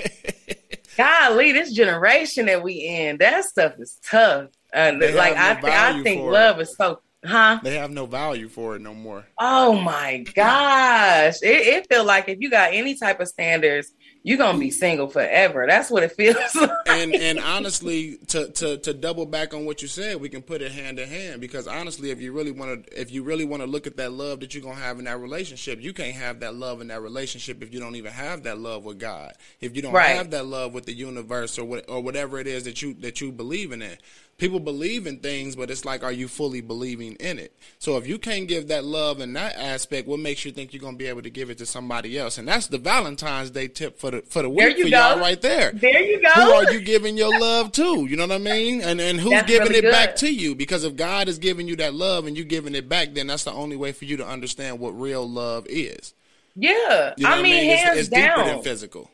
Golly, 0.97 1.51
this 1.51 1.73
generation 1.73 2.45
that 2.45 2.63
we 2.63 2.73
in, 2.73 3.17
that 3.17 3.43
stuff 3.45 3.73
is 3.79 3.99
tough. 4.07 4.49
Uh, 4.73 4.93
like 4.99 5.35
I, 5.35 5.55
th- 5.55 5.65
I 5.65 6.03
think 6.03 6.23
love 6.23 6.61
is 6.61 6.75
so 6.77 7.01
Huh? 7.25 7.59
They 7.63 7.77
have 7.77 7.91
no 7.91 8.05
value 8.05 8.47
for 8.47 8.75
it 8.75 8.81
no 8.81 8.93
more. 8.93 9.25
Oh 9.39 9.73
my 9.73 10.23
gosh. 10.33 11.41
It, 11.41 11.67
it 11.67 11.87
feels 11.89 12.05
like 12.05 12.29
if 12.29 12.39
you 12.39 12.49
got 12.49 12.73
any 12.73 12.95
type 12.95 13.19
of 13.19 13.27
standards, 13.27 13.91
you're 14.25 14.39
gonna 14.39 14.57
be 14.57 14.71
single 14.71 15.07
forever. 15.07 15.65
That's 15.67 15.91
what 15.91 16.01
it 16.01 16.11
feels 16.13 16.55
like. 16.55 16.71
And 16.87 17.13
and 17.13 17.39
honestly, 17.39 18.17
to, 18.29 18.51
to 18.53 18.77
to 18.79 18.91
double 18.91 19.27
back 19.27 19.53
on 19.53 19.65
what 19.65 19.83
you 19.83 19.87
said, 19.87 20.19
we 20.19 20.29
can 20.29 20.41
put 20.41 20.63
it 20.63 20.71
hand 20.71 20.97
in 20.97 21.07
hand 21.07 21.41
because 21.41 21.67
honestly, 21.67 22.09
if 22.09 22.19
you 22.19 22.31
really 22.31 22.49
want 22.49 22.87
to, 22.87 22.99
if 22.99 23.11
you 23.11 23.21
really 23.21 23.45
want 23.45 23.61
to 23.61 23.67
look 23.67 23.85
at 23.85 23.97
that 23.97 24.13
love 24.13 24.39
that 24.39 24.55
you're 24.55 24.63
gonna 24.63 24.75
have 24.75 24.97
in 24.97 25.05
that 25.05 25.19
relationship, 25.19 25.79
you 25.79 25.93
can't 25.93 26.15
have 26.15 26.39
that 26.39 26.55
love 26.55 26.81
in 26.81 26.87
that 26.87 27.03
relationship 27.03 27.61
if 27.61 27.71
you 27.71 27.79
don't 27.79 27.95
even 27.95 28.11
have 28.11 28.41
that 28.43 28.57
love 28.57 28.83
with 28.83 28.97
God. 28.97 29.33
If 29.61 29.75
you 29.75 29.83
don't 29.83 29.93
right. 29.93 30.15
have 30.15 30.31
that 30.31 30.47
love 30.47 30.73
with 30.73 30.85
the 30.85 30.93
universe 30.93 31.59
or 31.59 31.65
what 31.65 31.87
or 31.87 32.01
whatever 32.01 32.39
it 32.39 32.47
is 32.47 32.63
that 32.63 32.81
you 32.81 32.95
that 33.01 33.21
you 33.21 33.31
believe 33.31 33.71
in 33.71 33.83
it 33.83 34.01
people 34.37 34.59
believe 34.59 35.07
in 35.07 35.19
things, 35.19 35.55
but 35.55 35.71
it's 35.71 35.85
like, 35.85 36.03
are 36.03 36.11
you 36.11 36.27
fully 36.27 36.61
believing 36.61 37.13
in 37.13 37.39
it? 37.39 37.57
So 37.79 37.97
if 37.97 38.07
you 38.07 38.17
can't 38.17 38.47
give 38.47 38.67
that 38.67 38.83
love 38.83 39.19
in 39.19 39.33
that 39.33 39.55
aspect, 39.55 40.07
what 40.07 40.19
makes 40.19 40.45
you 40.45 40.51
think 40.51 40.73
you're 40.73 40.81
going 40.81 40.95
to 40.95 40.97
be 40.97 41.07
able 41.07 41.21
to 41.21 41.29
give 41.29 41.49
it 41.49 41.57
to 41.59 41.65
somebody 41.65 42.17
else? 42.17 42.37
And 42.37 42.47
that's 42.47 42.67
the 42.67 42.77
Valentine's 42.77 43.51
Day 43.51 43.67
tip 43.67 43.97
for 43.97 44.11
the 44.11 44.21
for 44.23 44.41
the 44.41 44.49
week 44.49 44.77
for 44.77 44.83
go. 44.83 44.89
y'all 44.89 45.19
right 45.19 45.41
there. 45.41 45.71
There 45.71 46.01
you 46.01 46.21
go. 46.21 46.29
Who 46.29 46.51
are 46.51 46.71
you 46.71 46.81
giving 46.81 47.17
your 47.17 47.37
love 47.39 47.71
to? 47.73 48.05
You 48.05 48.15
know 48.17 48.27
what 48.27 48.35
I 48.35 48.39
mean? 48.39 48.81
And 48.81 48.99
and 48.99 49.19
who's 49.19 49.31
that's 49.31 49.47
giving 49.47 49.67
really 49.67 49.79
it 49.79 49.83
good. 49.83 49.91
back 49.91 50.15
to 50.17 50.33
you? 50.33 50.55
Because 50.55 50.83
if 50.83 50.95
God 50.95 51.27
is 51.27 51.39
giving 51.39 51.67
you 51.67 51.75
that 51.77 51.93
love 51.93 52.25
and 52.25 52.37
you 52.37 52.43
giving 52.43 52.75
it 52.75 52.89
back, 52.89 53.13
then 53.13 53.27
that's 53.27 53.43
the 53.43 53.53
only 53.53 53.75
way 53.75 53.91
for 53.91 54.05
you 54.05 54.17
to 54.17 54.27
understand 54.27 54.79
what 54.79 54.91
real 54.99 55.27
love 55.27 55.65
is. 55.69 56.13
Yeah, 56.55 57.13
you 57.17 57.23
know 57.23 57.29
I 57.31 57.41
mean, 57.41 57.53
I 57.53 57.59
mean? 57.59 57.77
hands 57.77 57.99
it's, 57.99 57.99
it's 58.07 58.09
down. 58.09 58.37
deeper 58.37 58.49
than 58.49 58.63
physical. 58.63 59.09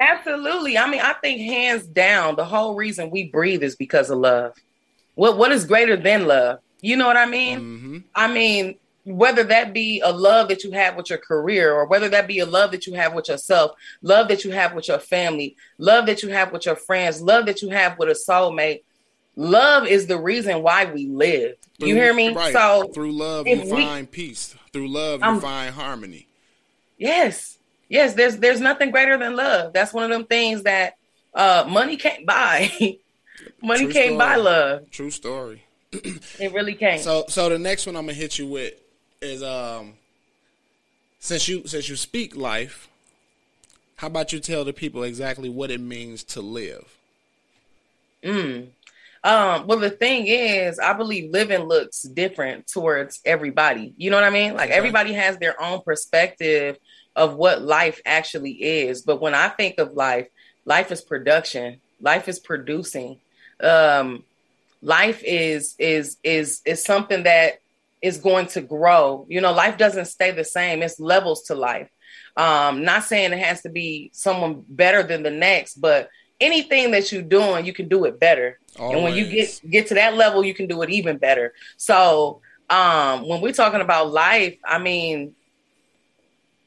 Absolutely. 0.00 0.76
I 0.78 0.88
mean, 0.88 1.00
I 1.00 1.14
think 1.14 1.40
hands 1.40 1.86
down, 1.86 2.36
the 2.36 2.44
whole 2.44 2.74
reason 2.74 3.10
we 3.10 3.28
breathe 3.28 3.62
is 3.62 3.76
because 3.76 4.10
of 4.10 4.18
love. 4.18 4.54
What 5.14 5.38
what 5.38 5.52
is 5.52 5.64
greater 5.64 5.96
than 5.96 6.26
love? 6.26 6.58
You 6.80 6.96
know 6.96 7.06
what 7.06 7.16
I 7.16 7.26
mean? 7.26 7.60
Mm-hmm. 7.60 7.98
I 8.14 8.32
mean, 8.32 8.74
whether 9.04 9.44
that 9.44 9.72
be 9.72 10.00
a 10.00 10.10
love 10.10 10.48
that 10.48 10.64
you 10.64 10.72
have 10.72 10.96
with 10.96 11.10
your 11.10 11.18
career 11.18 11.72
or 11.72 11.86
whether 11.86 12.08
that 12.08 12.26
be 12.26 12.38
a 12.38 12.46
love 12.46 12.70
that 12.72 12.86
you 12.86 12.94
have 12.94 13.14
with 13.14 13.28
yourself, 13.28 13.72
love 14.02 14.28
that 14.28 14.44
you 14.44 14.50
have 14.50 14.74
with 14.74 14.88
your 14.88 14.98
family, 14.98 15.56
love 15.78 16.06
that 16.06 16.22
you 16.22 16.30
have 16.30 16.52
with 16.52 16.66
your 16.66 16.76
friends, 16.76 17.20
love 17.20 17.46
that 17.46 17.62
you 17.62 17.68
have 17.68 17.98
with 17.98 18.08
a 18.08 18.12
soulmate. 18.12 18.82
Love 19.36 19.86
is 19.86 20.06
the 20.06 20.18
reason 20.18 20.62
why 20.62 20.84
we 20.84 21.06
live. 21.06 21.56
Through, 21.78 21.88
you 21.88 21.94
hear 21.96 22.14
me? 22.14 22.32
Right. 22.32 22.52
So 22.52 22.90
through 22.94 23.12
love 23.12 23.46
you 23.46 23.62
we, 23.62 23.70
find 23.70 24.10
peace. 24.10 24.54
Through 24.72 24.88
love 24.88 25.22
you 25.22 25.40
find 25.40 25.74
harmony. 25.74 26.28
Yes. 26.96 27.53
Yes, 27.94 28.14
there's 28.14 28.38
there's 28.38 28.60
nothing 28.60 28.90
greater 28.90 29.16
than 29.16 29.36
love. 29.36 29.72
That's 29.72 29.94
one 29.94 30.02
of 30.02 30.10
them 30.10 30.24
things 30.24 30.64
that 30.64 30.94
uh 31.32 31.64
money 31.68 31.96
can't 31.96 32.26
buy. 32.26 32.68
money 33.62 33.84
True 33.84 33.92
can't 33.92 34.06
story. 34.06 34.16
buy 34.16 34.34
love. 34.34 34.90
True 34.90 35.12
story. 35.12 35.62
it 35.92 36.52
really 36.52 36.74
can't. 36.74 37.00
So 37.00 37.24
so 37.28 37.48
the 37.48 37.56
next 37.56 37.86
one 37.86 37.94
I'm 37.94 38.06
gonna 38.06 38.14
hit 38.14 38.36
you 38.36 38.48
with 38.48 38.74
is 39.22 39.44
um 39.44 39.94
since 41.20 41.46
you 41.46 41.68
since 41.68 41.88
you 41.88 41.94
speak 41.94 42.34
life, 42.34 42.88
how 43.94 44.08
about 44.08 44.32
you 44.32 44.40
tell 44.40 44.64
the 44.64 44.72
people 44.72 45.04
exactly 45.04 45.48
what 45.48 45.70
it 45.70 45.80
means 45.80 46.24
to 46.24 46.40
live? 46.40 46.96
Mm. 48.24 48.70
Um, 49.22 49.68
well, 49.68 49.78
the 49.78 49.90
thing 49.90 50.26
is, 50.26 50.80
I 50.80 50.94
believe 50.94 51.30
living 51.30 51.62
looks 51.62 52.02
different 52.02 52.66
towards 52.66 53.20
everybody. 53.24 53.94
You 53.96 54.10
know 54.10 54.16
what 54.16 54.24
I 54.24 54.30
mean? 54.30 54.54
Like 54.54 54.70
okay. 54.70 54.76
everybody 54.76 55.12
has 55.12 55.38
their 55.38 55.62
own 55.62 55.80
perspective 55.82 56.76
of 57.16 57.36
what 57.36 57.62
life 57.62 58.00
actually 58.04 58.52
is. 58.52 59.02
But 59.02 59.20
when 59.20 59.34
I 59.34 59.48
think 59.48 59.78
of 59.78 59.92
life, 59.92 60.28
life 60.64 60.90
is 60.90 61.00
production. 61.00 61.80
Life 62.00 62.28
is 62.28 62.38
producing. 62.38 63.20
Um, 63.60 64.24
life 64.82 65.22
is 65.24 65.74
is 65.78 66.18
is 66.22 66.60
is 66.64 66.82
something 66.84 67.22
that 67.22 67.60
is 68.02 68.18
going 68.18 68.46
to 68.48 68.60
grow. 68.60 69.26
You 69.28 69.40
know, 69.40 69.52
life 69.52 69.78
doesn't 69.78 70.06
stay 70.06 70.30
the 70.30 70.44
same. 70.44 70.82
It's 70.82 71.00
levels 71.00 71.44
to 71.44 71.54
life. 71.54 71.88
Um, 72.36 72.84
not 72.84 73.04
saying 73.04 73.32
it 73.32 73.38
has 73.38 73.62
to 73.62 73.70
be 73.70 74.10
someone 74.12 74.64
better 74.68 75.02
than 75.02 75.22
the 75.22 75.30
next, 75.30 75.76
but 75.76 76.10
anything 76.40 76.90
that 76.90 77.10
you're 77.12 77.22
doing, 77.22 77.64
you 77.64 77.72
can 77.72 77.88
do 77.88 78.04
it 78.04 78.18
better. 78.18 78.58
Always. 78.78 78.94
And 78.94 79.04
when 79.04 79.14
you 79.14 79.26
get 79.30 79.60
get 79.70 79.86
to 79.88 79.94
that 79.94 80.14
level, 80.16 80.44
you 80.44 80.52
can 80.54 80.66
do 80.66 80.82
it 80.82 80.90
even 80.90 81.16
better. 81.16 81.54
So 81.76 82.40
um, 82.68 83.28
when 83.28 83.40
we're 83.40 83.52
talking 83.52 83.80
about 83.80 84.10
life, 84.10 84.58
I 84.64 84.78
mean, 84.78 85.34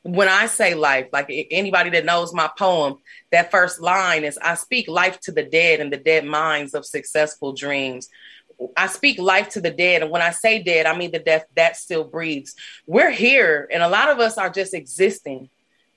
when 0.08 0.30
I 0.30 0.46
say 0.46 0.74
life, 0.74 1.08
like 1.12 1.28
anybody 1.52 1.90
that 1.92 2.06
knows 2.06 2.34
my 2.34 2.50
poem, 2.58 2.96
that 3.32 3.52
first 3.52 3.82
line 3.82 4.24
is 4.24 4.38
I 4.42 4.56
speak 4.56 4.88
life 4.88 5.20
to 5.22 5.34
the 5.34 5.44
dead 5.44 5.82
and 5.82 5.92
the 5.92 5.98
dead 5.98 6.24
minds 6.26 6.74
of 6.74 6.86
successful 6.86 7.52
dreams. 7.52 8.08
I 8.78 8.88
speak 8.88 9.20
life 9.20 9.50
to 9.50 9.62
the 9.62 9.70
dead. 9.70 10.02
And 10.02 10.10
when 10.10 10.22
I 10.22 10.32
say 10.32 10.64
dead, 10.64 10.86
I 10.86 10.98
mean 10.98 11.12
the 11.12 11.20
death 11.20 11.44
that 11.56 11.76
still 11.76 12.06
breathes. 12.06 12.56
We're 12.86 13.12
here, 13.12 13.68
and 13.72 13.84
a 13.84 13.90
lot 13.90 14.10
of 14.10 14.20
us 14.20 14.38
are 14.38 14.50
just 14.50 14.74
existing 14.74 15.50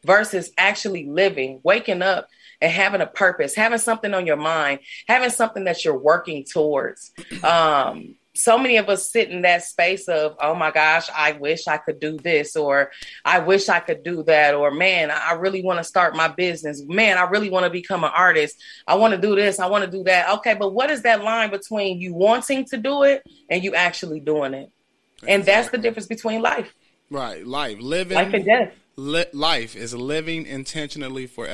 versus 0.04 0.50
actually 0.58 1.06
living, 1.06 1.60
waking 1.62 2.02
up 2.02 2.28
and 2.60 2.72
having 2.72 3.00
a 3.00 3.06
purpose, 3.06 3.54
having 3.54 3.78
something 3.78 4.12
on 4.12 4.26
your 4.26 4.36
mind, 4.36 4.80
having 5.06 5.30
something 5.30 5.64
that 5.64 5.84
you're 5.84 5.96
working 5.96 6.44
towards. 6.44 7.12
Um, 7.44 8.16
so 8.42 8.58
many 8.58 8.76
of 8.76 8.88
us 8.88 9.10
sit 9.10 9.30
in 9.30 9.42
that 9.42 9.64
space 9.64 10.08
of, 10.08 10.36
oh 10.40 10.54
my 10.54 10.70
gosh, 10.70 11.08
I 11.14 11.32
wish 11.32 11.68
I 11.68 11.76
could 11.76 12.00
do 12.00 12.16
this, 12.16 12.56
or 12.56 12.90
I 13.24 13.38
wish 13.38 13.68
I 13.68 13.80
could 13.80 14.02
do 14.02 14.22
that, 14.24 14.54
or 14.54 14.70
man, 14.70 15.10
I 15.10 15.32
really 15.32 15.62
want 15.62 15.78
to 15.78 15.84
start 15.84 16.16
my 16.16 16.28
business. 16.28 16.82
Man, 16.86 17.18
I 17.18 17.22
really 17.22 17.50
want 17.50 17.64
to 17.64 17.70
become 17.70 18.04
an 18.04 18.12
artist. 18.14 18.56
I 18.86 18.94
want 18.94 19.14
to 19.14 19.20
do 19.20 19.36
this, 19.36 19.60
I 19.60 19.66
want 19.66 19.84
to 19.84 19.90
do 19.90 20.04
that. 20.04 20.30
Okay, 20.38 20.54
but 20.54 20.72
what 20.74 20.90
is 20.90 21.02
that 21.02 21.22
line 21.22 21.50
between 21.50 22.00
you 22.00 22.14
wanting 22.14 22.64
to 22.66 22.76
do 22.76 23.02
it 23.02 23.22
and 23.50 23.62
you 23.62 23.74
actually 23.74 24.20
doing 24.20 24.54
it? 24.54 24.70
Exactly. 25.16 25.34
And 25.34 25.44
that's 25.44 25.70
the 25.70 25.78
difference 25.78 26.06
between 26.06 26.40
life. 26.40 26.74
Right, 27.10 27.46
life, 27.46 27.78
living, 27.80 28.16
life 28.16 28.32
and 28.32 28.44
death. 28.44 28.72
Li- 28.96 29.26
life 29.32 29.76
is 29.76 29.94
living 29.94 30.46
intentionally 30.46 31.26
for 31.26 31.46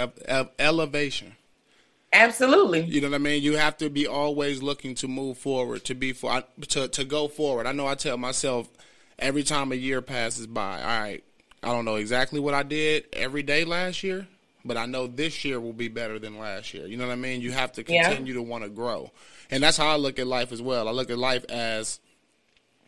elevation. 0.59 1.37
Absolutely. 2.13 2.83
You 2.83 3.01
know 3.01 3.11
what 3.11 3.17
I 3.17 3.19
mean? 3.19 3.43
You 3.43 3.57
have 3.57 3.77
to 3.79 3.91
be 3.91 4.07
always 4.07 4.63
looking 4.63 4.95
to 4.97 5.09
move 5.09 5.39
forward, 5.39 5.85
to 5.85 5.95
be 5.95 6.13
for 6.13 6.43
to 6.69 6.89
to 6.89 7.05
go 7.05 7.29
forward. 7.29 7.67
I 7.67 7.73
know 7.73 7.87
I 7.87 7.95
tell 7.95 8.17
myself 8.17 8.69
every 9.19 9.43
time 9.43 9.73
a 9.73 9.75
year 9.75 10.01
passes 10.03 10.47
by, 10.47 10.81
all 10.81 11.01
right, 11.01 11.25
I 11.63 11.73
don't 11.73 11.85
know 11.85 11.97
exactly 11.97 12.41
what 12.41 12.55
I 12.55 12.63
did 12.63 13.07
every 13.13 13.43
day 13.43 13.65
last 13.65 14.03
year, 14.03 14.27
but 14.65 14.77
I 14.77 14.87
know 14.87 15.07
this 15.07 15.45
year 15.45 15.61
will 15.61 15.73
be 15.73 15.89
better 15.89 16.19
than 16.19 16.39
last 16.39 16.75
year. 16.75 16.87
You 16.87 16.97
know 16.97 17.07
what 17.07 17.13
I 17.13 17.17
mean? 17.17 17.41
You 17.41 17.53
have 17.53 17.73
to 17.73 17.85
continue 17.85 18.35
yeah. 18.35 18.41
to 18.41 18.43
want 18.43 18.65
to 18.65 18.71
grow. 18.71 19.11
And 19.51 19.63
that's 19.63 19.77
how 19.77 19.89
I 19.89 19.97
look 19.97 20.19
at 20.19 20.27
life 20.27 20.53
as 20.53 20.63
well. 20.63 20.89
I 20.89 20.93
look 20.93 21.11
at 21.11 21.19
life 21.19 21.45
as 21.49 22.01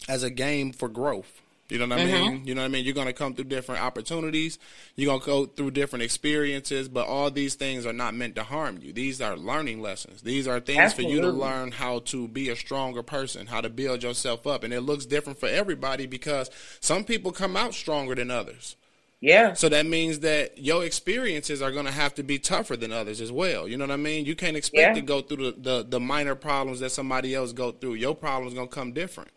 as 0.08 0.22
a 0.22 0.30
game 0.30 0.72
for 0.72 0.88
growth. 0.88 1.42
You 1.68 1.78
know 1.78 1.86
what 1.86 1.98
I 1.98 2.04
mm-hmm. 2.04 2.12
mean? 2.12 2.46
You 2.46 2.54
know 2.54 2.62
what 2.62 2.66
I 2.66 2.70
mean? 2.70 2.84
You're 2.84 2.94
going 2.94 3.08
to 3.08 3.12
come 3.12 3.34
through 3.34 3.44
different 3.44 3.82
opportunities. 3.82 4.58
You're 4.96 5.10
going 5.10 5.20
to 5.20 5.26
go 5.26 5.46
through 5.46 5.72
different 5.72 6.02
experiences, 6.02 6.88
but 6.88 7.06
all 7.06 7.30
these 7.30 7.56
things 7.56 7.84
are 7.84 7.92
not 7.92 8.14
meant 8.14 8.36
to 8.36 8.42
harm 8.42 8.78
you. 8.80 8.92
These 8.94 9.20
are 9.20 9.36
learning 9.36 9.82
lessons. 9.82 10.22
These 10.22 10.48
are 10.48 10.60
things 10.60 10.78
Absolutely. 10.78 11.16
for 11.16 11.16
you 11.16 11.30
to 11.30 11.36
learn 11.36 11.72
how 11.72 11.98
to 12.00 12.26
be 12.26 12.48
a 12.48 12.56
stronger 12.56 13.02
person, 13.02 13.46
how 13.48 13.60
to 13.60 13.68
build 13.68 14.02
yourself 14.02 14.46
up. 14.46 14.64
And 14.64 14.72
it 14.72 14.80
looks 14.80 15.04
different 15.04 15.38
for 15.38 15.48
everybody 15.48 16.06
because 16.06 16.50
some 16.80 17.04
people 17.04 17.32
come 17.32 17.54
out 17.54 17.74
stronger 17.74 18.14
than 18.14 18.30
others. 18.30 18.76
Yeah. 19.20 19.52
So 19.54 19.68
that 19.68 19.84
means 19.84 20.20
that 20.20 20.58
your 20.58 20.84
experiences 20.84 21.60
are 21.60 21.72
going 21.72 21.86
to 21.86 21.92
have 21.92 22.14
to 22.14 22.22
be 22.22 22.38
tougher 22.38 22.76
than 22.76 22.92
others 22.92 23.20
as 23.20 23.32
well. 23.32 23.68
You 23.68 23.76
know 23.76 23.84
what 23.84 23.92
I 23.92 23.96
mean? 23.96 24.24
You 24.24 24.36
can't 24.36 24.56
expect 24.56 24.80
yeah. 24.80 24.94
to 24.94 25.00
go 25.02 25.20
through 25.20 25.52
the, 25.52 25.60
the, 25.60 25.86
the 25.86 26.00
minor 26.00 26.34
problems 26.34 26.80
that 26.80 26.90
somebody 26.90 27.34
else 27.34 27.52
go 27.52 27.72
through. 27.72 27.94
Your 27.94 28.14
problems 28.14 28.54
going 28.54 28.68
to 28.68 28.74
come 28.74 28.92
different. 28.92 29.30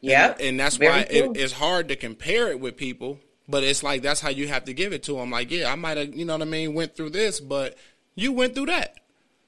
Yeah, 0.00 0.32
and, 0.32 0.40
and, 0.40 0.60
that's 0.60 0.76
Very 0.76 0.92
why 0.92 1.06
it, 1.10 1.36
it's 1.36 1.52
hard 1.52 1.88
to 1.88 1.96
compare 1.96 2.48
it 2.50 2.60
with 2.60 2.76
people. 2.76 3.18
But 3.48 3.64
it's 3.64 3.82
like 3.82 4.02
that's 4.02 4.20
how 4.20 4.28
you 4.28 4.46
have 4.48 4.64
to 4.66 4.74
give 4.74 4.92
it 4.92 5.04
to 5.04 5.14
them. 5.14 5.30
Like, 5.30 5.50
yeah, 5.50 5.72
I 5.72 5.74
might 5.74 5.96
have, 5.96 6.14
you 6.14 6.26
know 6.26 6.34
what 6.34 6.42
I 6.42 6.44
mean, 6.44 6.74
went 6.74 6.94
through 6.94 7.10
this, 7.10 7.40
but 7.40 7.78
you 8.14 8.32
went 8.32 8.54
through 8.54 8.66
that. 8.66 8.98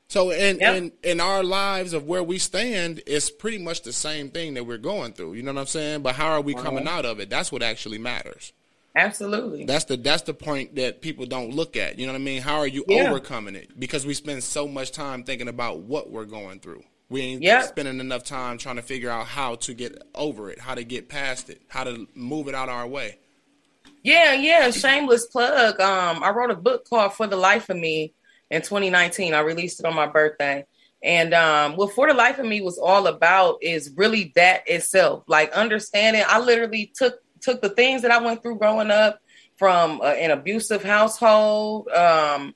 So 0.08 0.30
in 0.30 0.58
yep. 0.58 0.74
in 0.76 0.92
in 1.04 1.20
our 1.20 1.44
lives 1.44 1.92
of 1.92 2.04
where 2.04 2.22
we 2.22 2.38
stand, 2.38 3.00
it's 3.06 3.30
pretty 3.30 3.58
much 3.58 3.82
the 3.82 3.92
same 3.92 4.30
thing 4.30 4.54
that 4.54 4.64
we're 4.64 4.78
going 4.78 5.12
through. 5.12 5.34
You 5.34 5.44
know 5.44 5.52
what 5.52 5.60
I'm 5.60 5.66
saying? 5.66 6.02
But 6.02 6.16
how 6.16 6.32
are 6.32 6.40
we 6.40 6.54
coming 6.54 6.88
uh-huh. 6.88 6.98
out 6.98 7.04
of 7.04 7.20
it? 7.20 7.30
That's 7.30 7.52
what 7.52 7.62
actually 7.62 7.98
matters. 7.98 8.52
Absolutely. 8.96 9.66
That's 9.66 9.84
the 9.84 9.96
that's 9.96 10.22
the 10.22 10.34
point 10.34 10.74
that 10.74 11.00
people 11.00 11.26
don't 11.26 11.54
look 11.54 11.76
at. 11.76 11.98
You 11.98 12.06
know 12.06 12.12
what 12.12 12.20
I 12.20 12.24
mean? 12.24 12.42
How 12.42 12.58
are 12.58 12.66
you 12.66 12.84
yeah. 12.88 13.08
overcoming 13.08 13.54
it? 13.54 13.78
Because 13.78 14.04
we 14.04 14.14
spend 14.14 14.42
so 14.42 14.66
much 14.66 14.90
time 14.90 15.22
thinking 15.22 15.46
about 15.46 15.80
what 15.80 16.10
we're 16.10 16.24
going 16.24 16.58
through. 16.58 16.82
We 17.10 17.22
ain't 17.22 17.42
yep. 17.42 17.64
spending 17.64 17.98
enough 17.98 18.22
time 18.22 18.56
trying 18.56 18.76
to 18.76 18.82
figure 18.82 19.10
out 19.10 19.26
how 19.26 19.56
to 19.56 19.74
get 19.74 20.00
over 20.14 20.48
it, 20.48 20.60
how 20.60 20.76
to 20.76 20.84
get 20.84 21.08
past 21.08 21.50
it, 21.50 21.60
how 21.66 21.82
to 21.82 22.06
move 22.14 22.46
it 22.46 22.54
out 22.54 22.68
our 22.68 22.86
way. 22.86 23.18
Yeah, 24.04 24.32
yeah. 24.34 24.70
Shameless 24.70 25.26
plug. 25.26 25.80
Um, 25.80 26.22
I 26.22 26.30
wrote 26.30 26.52
a 26.52 26.56
book 26.56 26.88
called 26.88 27.12
For 27.14 27.26
the 27.26 27.36
Life 27.36 27.68
of 27.68 27.76
Me 27.76 28.14
in 28.48 28.62
2019. 28.62 29.34
I 29.34 29.40
released 29.40 29.80
it 29.80 29.86
on 29.86 29.94
my 29.94 30.06
birthday. 30.06 30.64
And 31.02 31.34
um, 31.34 31.74
what 31.74 31.94
For 31.94 32.06
the 32.06 32.14
Life 32.14 32.38
of 32.38 32.46
Me 32.46 32.60
was 32.60 32.78
all 32.78 33.08
about 33.08 33.58
is 33.60 33.92
really 33.96 34.32
that 34.36 34.68
itself, 34.68 35.24
like 35.26 35.50
understanding. 35.52 36.22
I 36.26 36.38
literally 36.38 36.92
took 36.94 37.16
took 37.40 37.60
the 37.62 37.70
things 37.70 38.02
that 38.02 38.10
I 38.10 38.22
went 38.22 38.42
through 38.42 38.58
growing 38.58 38.90
up 38.90 39.18
from 39.56 40.00
uh, 40.02 40.08
an 40.12 40.30
abusive 40.30 40.84
household, 40.84 41.88
um, 41.88 42.54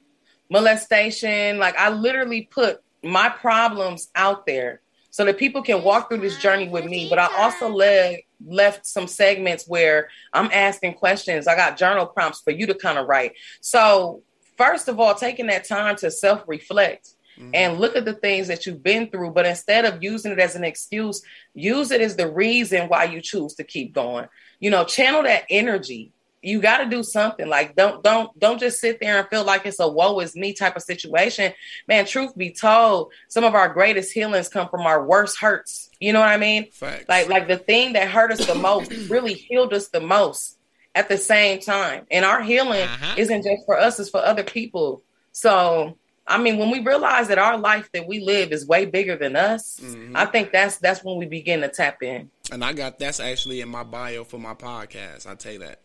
molestation. 0.51 1.59
Like 1.59 1.77
I 1.77 1.89
literally 1.89 2.43
put 2.43 2.84
my 3.05 3.29
problems 3.29 4.09
out 4.15 4.47
there 4.47 4.81
so 5.11 5.25
that 5.25 5.39
people 5.39 5.63
can 5.63 5.85
walk 5.85 6.09
through 6.09 6.19
this 6.19 6.39
journey 6.39 6.69
with 6.69 6.87
me. 6.87 7.09
But 7.09 7.21
I 7.21 7.29
also 7.41 7.69
led, 7.69 8.19
left 8.45 8.85
some 8.85 9.07
segments 9.07 9.69
where 9.69 10.09
I'm 10.33 10.51
asking 10.53 10.95
questions. 10.95 11.47
I 11.47 11.55
got 11.55 11.77
journal 11.77 12.07
prompts 12.07 12.41
for 12.41 12.51
you 12.51 12.67
to 12.67 12.75
kind 12.75 12.99
of 12.99 13.07
write. 13.07 13.35
So, 13.61 14.23
first 14.57 14.89
of 14.89 14.99
all, 14.99 15.15
taking 15.15 15.47
that 15.47 15.69
time 15.69 15.95
to 15.97 16.11
self 16.11 16.43
reflect. 16.49 17.11
Mm-hmm. 17.39 17.51
And 17.55 17.81
look 17.81 17.97
at 17.97 18.05
the 18.05 18.15
things 18.15 18.47
that 18.49 18.65
you've 18.65 18.83
been 18.83 19.09
through, 19.11 19.33
but 19.33 19.47
instead 19.47 19.85
of 19.85 20.03
using 20.03 20.31
it 20.31 20.39
as 20.39 20.55
an 20.55 20.63
excuse, 20.63 21.21
use 21.53 21.91
it 21.91 22.01
as 22.01 22.15
the 22.15 22.31
reason 22.31 22.89
why 22.89 23.05
you 23.05 23.21
choose 23.21 23.55
to 23.55 23.65
keep 23.65 23.93
going. 23.93 24.29
You 24.61 24.71
know, 24.71 24.85
channel 24.85 25.25
that 25.25 25.45
energy 25.51 26.13
you 26.45 26.61
got 26.61 26.79
to 26.79 26.87
do 26.87 27.03
something. 27.03 27.49
Like 27.49 27.75
don't 27.75 28.03
don't 28.03 28.39
don't 28.39 28.61
just 28.61 28.81
sit 28.81 29.01
there 29.01 29.19
and 29.19 29.29
feel 29.29 29.45
like 29.45 29.67
it's 29.67 29.81
a 29.81 29.89
woe 29.89 30.21
is 30.21 30.37
me 30.37 30.53
type 30.53 30.77
of 30.77 30.83
situation. 30.83 31.53
Man, 31.89 32.05
truth 32.07 32.37
be 32.37 32.51
told, 32.51 33.13
some 33.29 33.45
of 33.45 33.55
our 33.55 33.69
greatest 33.69 34.13
healings 34.13 34.49
come 34.49 34.69
from 34.69 34.83
our 34.83 35.05
worst 35.05 35.41
hurts. 35.41 35.91
You 36.01 36.13
know 36.13 36.21
what 36.21 36.29
I 36.29 36.37
mean? 36.37 36.71
Facts. 36.71 37.07
Like 37.09 37.29
like 37.29 37.49
the 37.49 37.59
thing 37.59 37.95
that 37.95 38.09
hurt 38.09 38.33
us 38.33 38.47
the 38.47 38.55
most 38.55 38.91
really 39.09 39.35
healed 39.35 39.73
us 39.73 39.89
the 39.89 40.01
most 40.01 40.59
at 40.95 41.09
the 41.09 41.19
same 41.19 41.61
time. 41.61 42.07
And 42.11 42.25
our 42.25 42.43
healing 42.43 42.83
uh-huh. 42.83 43.15
isn't 43.17 43.43
just 43.43 43.65
for 43.67 43.79
us; 43.79 43.99
it's 43.99 44.11
for 44.11 44.25
other 44.25 44.45
people. 44.45 45.03
So 45.33 45.97
I 46.27 46.39
mean, 46.39 46.59
when 46.59 46.71
we 46.71 46.81
realize 46.81 47.29
that 47.29 47.39
our 47.39 47.59
life 47.59 47.91
that 47.93 48.07
we 48.07 48.21
live 48.21 48.53
is 48.53 48.67
way 48.67 48.87
bigger 48.87 49.17
than 49.17 49.37
us, 49.37 49.79
mm-hmm. 49.83 50.17
I 50.17 50.25
think 50.25 50.53
that's 50.53 50.79
that's 50.79 51.05
when 51.05 51.19
we 51.19 51.27
begin 51.27 51.61
to 51.61 51.69
tap 51.69 52.03
in. 52.03 52.31
And 52.51 52.65
I 52.65 52.73
got 52.73 52.99
that's 52.99 53.21
actually 53.21 53.61
in 53.61 53.69
my 53.69 53.83
bio 53.83 54.25
for 54.25 54.39
my 54.39 54.55
podcast. 54.55 55.27
I 55.27 55.35
tell 55.35 55.53
you 55.53 55.59
that. 55.61 55.81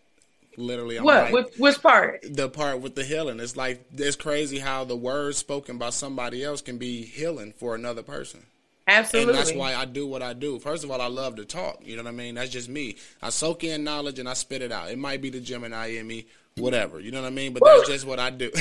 Literally, 0.58 0.98
I'm 0.98 1.04
what? 1.06 1.32
Like, 1.32 1.54
which, 1.58 1.82
part? 1.82 2.22
The 2.24 2.50
part 2.50 2.82
with 2.82 2.96
the 2.96 3.04
healing. 3.04 3.40
It's 3.40 3.56
like 3.56 3.86
it's 3.96 4.16
crazy 4.16 4.60
how 4.60 4.84
the 4.84 4.96
words 4.96 5.38
spoken 5.38 5.78
by 5.78 5.92
somebody 5.92 6.44
else 6.44 6.62
can 6.62 6.78
be 6.78 7.04
healing 7.04 7.54
for 7.54 7.76
another 7.76 8.04
person. 8.04 8.46
Absolutely. 8.90 9.34
And 9.34 9.40
that's 9.40 9.54
why 9.54 9.76
I 9.76 9.86
do 9.86 10.08
what 10.08 10.24
I 10.24 10.34
do. 10.34 10.60
First 10.60 10.84
of 10.84 10.92
all, 10.92 11.00
I 11.00 11.08
love 11.08 11.36
to 11.36 11.46
talk. 11.46 11.80
You 11.84 11.96
know 11.96 12.04
what 12.04 12.10
I 12.10 12.14
mean? 12.14 12.36
That's 12.36 12.50
just 12.50 12.70
me. 12.70 12.96
I 13.22 13.30
soak 13.30 13.64
in 13.64 13.84
knowledge 13.84 14.20
and 14.20 14.28
I 14.28 14.34
spit 14.34 14.62
it 14.62 14.72
out. 14.72 14.90
It 14.90 14.98
might 14.98 15.22
be 15.22 15.30
the 15.30 15.40
Gemini 15.40 15.98
in 15.98 16.08
me, 16.08 16.26
whatever. 16.58 17.00
You 17.00 17.12
know 17.12 17.22
what 17.22 17.28
I 17.28 17.32
mean? 17.32 17.54
But 17.54 17.62
Woo! 17.62 17.70
that's 17.70 17.90
just 17.90 18.08
what 18.08 18.20
I 18.20 18.32
do. 18.32 18.52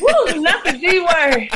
Woo, 0.00 0.40
not 0.40 0.64
the 0.64 0.72
G 0.72 1.00
word. 1.00 1.48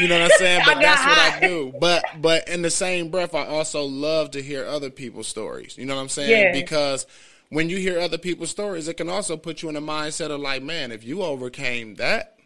you 0.00 0.08
know 0.08 0.20
what 0.20 0.32
I'm 0.32 0.38
saying? 0.38 0.62
But 0.66 0.80
that's 0.80 1.04
what 1.04 1.18
I 1.18 1.40
do. 1.40 1.74
But 1.78 2.04
but 2.20 2.48
in 2.48 2.62
the 2.62 2.70
same 2.70 3.10
breath, 3.10 3.34
I 3.34 3.46
also 3.46 3.84
love 3.84 4.30
to 4.32 4.42
hear 4.42 4.64
other 4.64 4.90
people's 4.90 5.28
stories. 5.28 5.76
You 5.76 5.84
know 5.84 5.94
what 5.96 6.02
I'm 6.02 6.08
saying? 6.08 6.30
Yeah. 6.30 6.52
Because 6.52 7.06
when 7.54 7.70
you 7.70 7.76
hear 7.76 8.00
other 8.00 8.18
people's 8.18 8.50
stories, 8.50 8.88
it 8.88 8.96
can 8.96 9.08
also 9.08 9.36
put 9.36 9.62
you 9.62 9.68
in 9.68 9.76
a 9.76 9.80
mindset 9.80 10.30
of 10.30 10.40
like, 10.40 10.62
man, 10.62 10.90
if 10.90 11.04
you 11.04 11.22
overcame 11.22 11.94
that, 11.94 12.36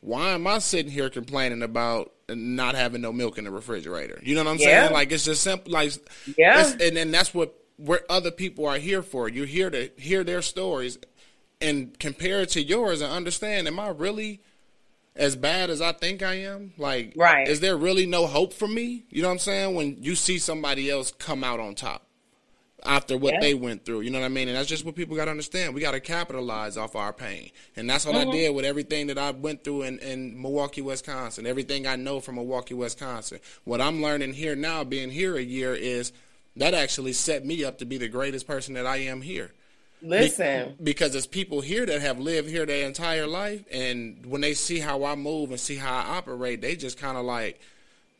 why 0.00 0.32
am 0.32 0.46
I 0.46 0.58
sitting 0.58 0.92
here 0.92 1.08
complaining 1.08 1.62
about 1.62 2.12
not 2.28 2.74
having 2.74 3.00
no 3.00 3.10
milk 3.10 3.38
in 3.38 3.44
the 3.44 3.50
refrigerator? 3.50 4.20
You 4.22 4.34
know 4.34 4.44
what 4.44 4.50
I'm 4.50 4.56
yeah. 4.58 4.82
saying? 4.82 4.92
Like 4.92 5.12
it's 5.12 5.24
just 5.24 5.42
simple. 5.42 5.72
Like 5.72 5.92
yeah, 6.36 6.72
and 6.78 6.94
then 6.94 7.10
that's 7.10 7.32
what 7.32 7.54
where 7.76 8.02
other 8.10 8.30
people 8.30 8.66
are 8.66 8.76
here 8.76 9.02
for. 9.02 9.30
You're 9.30 9.46
here 9.46 9.70
to 9.70 9.90
hear 9.96 10.22
their 10.22 10.42
stories 10.42 10.98
and 11.62 11.98
compare 11.98 12.42
it 12.42 12.50
to 12.50 12.62
yours 12.62 13.00
and 13.00 13.10
understand. 13.10 13.66
Am 13.66 13.80
I 13.80 13.88
really? 13.88 14.42
as 15.16 15.36
bad 15.36 15.70
as 15.70 15.80
I 15.80 15.92
think 15.92 16.24
I 16.24 16.34
am? 16.40 16.72
Like, 16.76 17.12
right. 17.16 17.46
is 17.46 17.60
there 17.60 17.76
really 17.76 18.04
no 18.04 18.26
hope 18.26 18.52
for 18.52 18.66
me? 18.66 19.04
You 19.10 19.22
know 19.22 19.28
what 19.28 19.34
I'm 19.34 19.38
saying? 19.38 19.74
When 19.76 20.02
you 20.02 20.16
see 20.16 20.38
somebody 20.38 20.90
else 20.90 21.12
come 21.12 21.44
out 21.44 21.60
on 21.60 21.76
top. 21.76 22.04
After 22.84 23.16
what 23.16 23.34
Yeah. 23.34 23.40
they 23.40 23.54
went 23.54 23.84
through. 23.84 24.02
You 24.02 24.10
know 24.10 24.20
what 24.20 24.26
I 24.26 24.28
mean? 24.28 24.48
And 24.48 24.56
that's 24.56 24.68
just 24.68 24.84
what 24.84 24.94
people 24.94 25.16
got 25.16 25.24
to 25.24 25.30
understand. 25.30 25.74
We 25.74 25.80
got 25.80 25.92
to 25.92 26.00
capitalize 26.00 26.76
off 26.76 26.94
our 26.94 27.12
pain. 27.12 27.50
And 27.76 27.88
that's 27.88 28.04
what 28.04 28.14
I 28.14 28.22
mm-hmm. 28.22 28.32
did 28.32 28.54
with 28.54 28.64
everything 28.64 29.06
that 29.06 29.18
I 29.18 29.30
went 29.30 29.64
through 29.64 29.82
in, 29.82 29.98
in 30.00 30.40
Milwaukee, 30.40 30.82
Wisconsin, 30.82 31.46
everything 31.46 31.86
I 31.86 31.96
know 31.96 32.20
from 32.20 32.34
Milwaukee, 32.34 32.74
Wisconsin. 32.74 33.40
What 33.64 33.80
I'm 33.80 34.02
learning 34.02 34.34
here 34.34 34.54
now, 34.54 34.84
being 34.84 35.10
here 35.10 35.36
a 35.36 35.42
year, 35.42 35.74
is 35.74 36.12
that 36.56 36.74
actually 36.74 37.14
set 37.14 37.44
me 37.44 37.64
up 37.64 37.78
to 37.78 37.84
be 37.84 37.98
the 37.98 38.08
greatest 38.08 38.46
person 38.46 38.74
that 38.74 38.86
I 38.86 38.98
am 38.98 39.22
here. 39.22 39.52
Be- 40.02 40.08
Listen, 40.08 40.74
because 40.82 41.12
there's 41.12 41.26
people 41.26 41.62
here 41.62 41.86
that 41.86 42.02
have 42.02 42.18
lived 42.18 42.50
here 42.50 42.66
their 42.66 42.86
entire 42.86 43.26
life, 43.26 43.64
and 43.72 44.26
when 44.26 44.42
they 44.42 44.52
see 44.52 44.78
how 44.78 45.04
I 45.04 45.14
move 45.14 45.50
and 45.50 45.58
see 45.58 45.76
how 45.76 45.94
I 45.94 46.18
operate, 46.18 46.60
they 46.60 46.76
just 46.76 46.98
kind 46.98 47.16
of 47.16 47.24
like, 47.24 47.60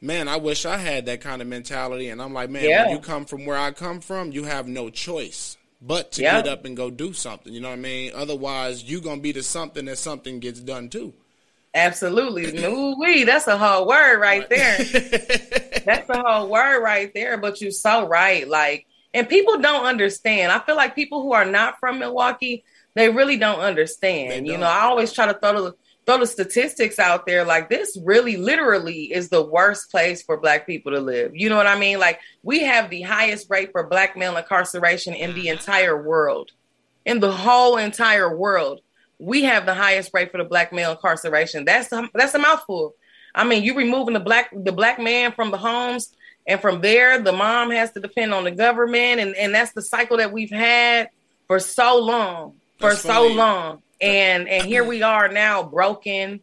man, 0.05 0.29
I 0.29 0.37
wish 0.37 0.65
I 0.67 0.77
had 0.77 1.07
that 1.07 1.21
kind 1.21 1.41
of 1.43 1.49
mentality. 1.49 2.09
And 2.11 2.21
I'm 2.23 2.33
like, 2.33 2.51
man, 2.51 2.65
Yeah. 2.65 2.85
when 2.85 2.93
you 2.93 3.01
come 3.01 3.25
from 3.25 3.47
where 3.47 3.57
I 3.59 3.71
come 3.73 4.01
from, 4.01 4.31
you 4.33 4.45
have 4.45 4.69
no 4.69 4.91
choice 4.91 5.57
but 5.81 6.13
to 6.13 6.23
Yeah. 6.23 6.41
get 6.43 6.49
up 6.49 6.65
and 6.65 6.77
go 6.77 6.91
do 6.91 7.13
something. 7.13 7.53
You 7.53 7.61
know 7.61 7.69
what 7.71 7.79
I 7.79 7.83
mean? 7.83 8.13
Otherwise, 8.15 8.85
you're 8.85 9.01
gonna 9.01 9.21
be 9.21 9.33
the 9.33 9.43
something 9.43 9.85
that 9.87 9.99
something 9.99 10.39
gets 10.41 10.61
done 10.61 10.89
too. 10.89 11.15
absolutely. 11.75 12.57
Ooh 12.65 12.95
wee, 12.99 13.25
that's 13.25 13.47
a 13.49 13.59
whole 13.59 13.87
word 13.87 14.19
right 14.21 14.49
there. 14.49 14.79
That's 15.85 16.09
a 16.09 16.23
whole 16.23 16.49
word 16.49 16.81
right 16.83 17.13
there. 17.15 17.37
But 17.37 17.61
you're 17.61 17.71
so 17.71 18.07
right. 18.09 18.49
Like, 18.49 18.87
and 19.13 19.29
people 19.29 19.59
don't 19.59 19.85
understand. 19.85 20.51
I 20.51 20.59
feel 20.61 20.77
like 20.77 20.95
people 20.95 21.23
who 21.23 21.33
are 21.33 21.45
not 21.45 21.79
from 21.79 21.99
Milwaukee, 21.99 22.65
they 22.95 23.11
really 23.11 23.37
don't 23.37 23.59
understand. 23.61 24.31
They 24.31 24.37
You 24.47 24.53
don't. 24.53 24.61
know, 24.61 24.67
I 24.67 24.83
always 24.85 25.13
try 25.13 25.27
to 25.27 25.35
throw 25.39 25.63
the 25.65 25.75
throw 26.07 26.19
the 26.19 26.27
statistics 26.27 26.99
out 26.99 27.27
there. 27.27 27.45
Like, 27.45 27.69
this 27.69 27.99
really, 28.03 28.37
literally, 28.37 29.13
is 29.13 29.29
the 29.29 29.43
worst 29.43 29.91
place 29.91 30.23
for 30.23 30.37
Black 30.37 30.67
people 30.67 30.93
to 30.93 31.01
live. 31.01 31.35
You 31.35 31.49
know 31.49 31.57
what 31.57 31.67
I 31.67 31.79
mean? 31.79 31.99
Like, 31.99 32.21
we 32.43 32.61
have 32.65 32.91
the 32.91 33.03
highest 33.03 33.49
rate 33.51 33.73
for 33.73 33.87
Black 33.87 34.17
male 34.17 34.37
incarceration 34.37 35.15
in 35.15 35.35
the 35.35 35.47
mm-hmm. 35.47 35.59
entire 35.59 36.01
world, 36.03 36.53
in 37.05 37.21
the 37.21 37.33
whole 37.33 37.77
entire 37.77 38.35
world. 38.37 38.81
We 39.19 39.45
have 39.45 39.67
the 39.67 39.75
highest 39.75 40.11
rate 40.13 40.31
for 40.31 40.39
the 40.39 40.45
Black 40.45 40.73
male 40.73 40.93
incarceration. 40.93 41.65
That's 41.65 41.93
a, 41.93 42.09
that's 42.15 42.35
a 42.35 42.39
mouthful. 42.39 42.95
I 43.35 43.45
mean, 43.45 43.65
you 43.65 43.75
removing 43.75 44.15
the 44.15 44.21
black 44.21 44.51
the 44.55 44.73
black 44.73 45.01
man 45.01 45.33
from 45.33 45.51
the 45.51 45.59
homes, 45.59 46.15
and 46.47 46.61
from 46.61 46.81
there, 46.81 47.21
the 47.21 47.33
mom 47.33 47.71
has 47.71 47.91
to 47.93 48.01
depend 48.01 48.33
on 48.33 48.45
the 48.45 48.53
government, 48.53 49.21
and 49.21 49.35
and 49.35 49.55
that's 49.55 49.73
the 49.73 49.83
cycle 49.83 50.19
that 50.19 50.33
we've 50.33 50.51
had 50.51 51.09
for 51.49 51.59
so 51.59 51.99
long, 51.99 52.55
for 52.79 52.91
That's 52.91 53.03
so 53.03 53.09
funny. 53.09 53.35
long, 53.35 53.83
and 54.05 54.49
and 54.49 54.67
here 54.67 54.85
we 54.85 55.03
are 55.03 55.29
now, 55.29 55.63
broken, 55.63 56.41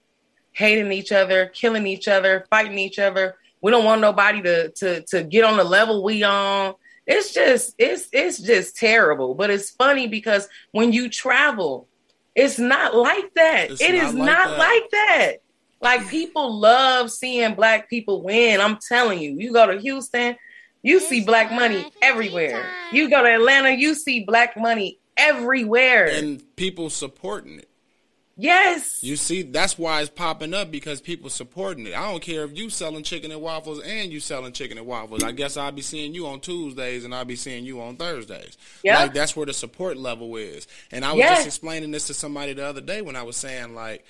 hating 0.51 0.91
each 0.91 1.11
other, 1.11 1.47
killing 1.47 1.85
each 1.85 2.07
other, 2.07 2.45
fighting 2.49 2.79
each 2.79 2.99
other. 2.99 3.35
We 3.61 3.71
don't 3.71 3.85
want 3.85 4.01
nobody 4.01 4.41
to 4.41 4.71
to 4.71 5.01
to 5.03 5.23
get 5.23 5.43
on 5.43 5.57
the 5.57 5.63
level 5.63 6.03
we 6.03 6.23
on. 6.23 6.73
It's 7.05 7.33
just 7.33 7.75
it's 7.77 8.07
it's 8.11 8.39
just 8.39 8.77
terrible. 8.77 9.35
But 9.35 9.49
it's 9.51 9.69
funny 9.69 10.07
because 10.07 10.47
when 10.71 10.91
you 10.91 11.09
travel, 11.09 11.87
it's 12.35 12.57
not 12.57 12.95
like 12.95 13.33
that. 13.35 13.71
It's 13.71 13.81
It 13.81 13.93
is 13.95 14.13
not 14.13 14.25
like 14.25 14.25
not 14.25 14.49
that. 14.49 14.57
like 14.59 14.89
that. 14.91 15.33
Like 15.81 16.07
people 16.09 16.59
love 16.59 17.11
seeing 17.11 17.55
black 17.55 17.89
people 17.89 18.23
win. 18.23 18.61
I'm 18.61 18.77
telling 18.87 19.19
you. 19.19 19.35
You 19.37 19.51
go 19.51 19.65
to 19.71 19.79
Houston, 19.79 20.35
you 20.83 20.99
see 20.99 21.23
black 21.23 21.51
money 21.51 21.91
everywhere. 22.01 22.65
You 22.91 23.09
go 23.09 23.23
to 23.23 23.29
Atlanta, 23.29 23.71
you 23.71 23.93
see 23.95 24.23
black 24.23 24.57
money 24.57 24.99
everywhere. 25.17 26.07
and 26.07 26.43
people 26.55 26.89
supporting 26.89 27.59
it. 27.59 27.67
yes. 28.37 29.03
You 29.03 29.15
see, 29.15 29.41
that's 29.43 29.77
why 29.77 30.01
it's 30.01 30.09
popping 30.09 30.53
up 30.53 30.71
because 30.71 31.01
people 31.01 31.29
supporting 31.29 31.85
it. 31.87 31.93
I 31.95 32.09
don't 32.11 32.21
care 32.21 32.43
if 32.43 32.57
you 32.57 32.69
selling 32.69 33.03
chicken 33.03 33.31
and 33.31 33.41
waffles 33.41 33.81
and 33.81 34.11
you 34.11 34.19
selling 34.19 34.53
chicken 34.53 34.77
and 34.77 34.87
waffles. 34.87 35.23
I 35.23 35.31
guess 35.31 35.57
I'll 35.57 35.71
be 35.71 35.81
seeing 35.81 36.13
you 36.13 36.27
on 36.27 36.39
Tuesdays 36.39 37.05
and 37.05 37.13
I'll 37.13 37.25
be 37.25 37.35
seeing 37.35 37.65
you 37.65 37.81
on 37.81 37.97
Thursdays. 37.97 38.57
Yeah. 38.83 38.99
Like 38.99 39.13
that's 39.13 39.35
where 39.35 39.45
the 39.45 39.53
support 39.53 39.97
level 39.97 40.35
is. 40.37 40.67
And 40.91 41.03
I 41.05 41.11
was 41.11 41.19
Yeah. 41.19 41.35
just 41.35 41.47
explaining 41.47 41.91
this 41.91 42.07
to 42.07 42.13
somebody 42.13 42.53
the 42.53 42.65
other 42.65 42.81
day 42.81 43.01
when 43.01 43.15
I 43.15 43.23
was 43.23 43.37
saying 43.37 43.75
like 43.75 44.05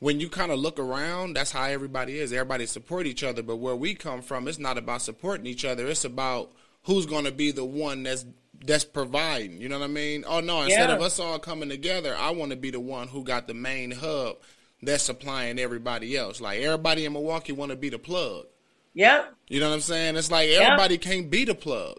when 0.00 0.18
you 0.18 0.28
kind 0.28 0.50
of 0.50 0.58
look 0.58 0.80
around, 0.80 1.34
that's 1.36 1.52
how 1.52 1.62
everybody 1.64 2.18
is. 2.18 2.32
Everybody 2.32 2.66
support 2.66 3.06
each 3.06 3.22
other, 3.22 3.40
but 3.42 3.56
where 3.56 3.76
we 3.76 3.94
come 3.94 4.20
from, 4.20 4.48
it's 4.48 4.58
not 4.58 4.76
about 4.76 5.00
supporting 5.00 5.46
each 5.46 5.64
other. 5.64 5.86
It's 5.86 6.04
about 6.04 6.50
who's 6.82 7.06
going 7.06 7.24
to 7.24 7.30
be 7.30 7.52
the 7.52 7.64
one 7.64 8.02
that's 8.02 8.24
that's 8.64 8.84
providing. 8.84 9.60
You 9.60 9.68
know 9.68 9.78
what 9.78 9.84
I 9.84 9.88
mean? 9.88 10.24
Oh 10.26 10.40
no, 10.40 10.62
instead 10.62 10.88
Yeah. 10.88 10.96
of 10.96 11.02
us 11.02 11.18
all 11.18 11.38
coming 11.38 11.68
together, 11.68 12.16
I 12.16 12.30
want 12.30 12.50
to 12.50 12.56
be 12.56 12.70
the 12.70 12.80
one 12.80 13.08
who 13.08 13.24
got 13.24 13.46
the 13.48 13.54
main 13.54 13.90
hub 13.90 14.36
that's 14.82 15.02
supplying 15.04 15.58
everybody 15.58 16.16
else. 16.16 16.40
Like 16.40 16.60
everybody 16.60 17.04
in 17.04 17.12
Milwaukee 17.12 17.52
want 17.52 17.70
to 17.70 17.76
be 17.76 17.88
the 17.88 17.98
plug. 17.98 18.46
Yep. 18.94 19.34
You 19.48 19.60
know 19.60 19.68
what 19.68 19.74
I'm 19.76 19.80
saying? 19.80 20.16
It's 20.16 20.30
like 20.30 20.48
everybody 20.50 20.98
can't 20.98 21.30
be 21.30 21.44
the 21.44 21.54
plug. 21.54 21.98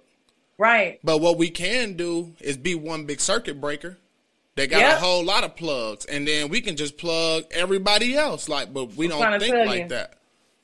Right. 0.57 0.99
But 1.03 1.19
what 1.19 1.37
we 1.37 1.49
can 1.49 1.93
do 1.97 2.33
is 2.39 2.57
be 2.57 2.75
one 2.75 3.05
big 3.05 3.19
circuit 3.19 3.59
breaker. 3.59 3.97
They 4.55 4.67
got 4.67 4.79
Yep. 4.81 4.97
a 4.97 4.99
whole 5.01 5.23
lot 5.23 5.43
of 5.43 5.55
plugs, 5.55 6.05
and 6.05 6.27
then 6.27 6.49
we 6.49 6.61
can 6.61 6.75
just 6.75 6.97
plug 6.97 7.45
everybody 7.49 8.15
else. 8.15 8.47
Like, 8.47 8.71
but 8.71 8.93
we 8.93 9.11
I'm 9.11 9.19
don't 9.19 9.39
think 9.39 9.55
like 9.65 9.81
you. 9.83 9.87
that. 9.89 10.13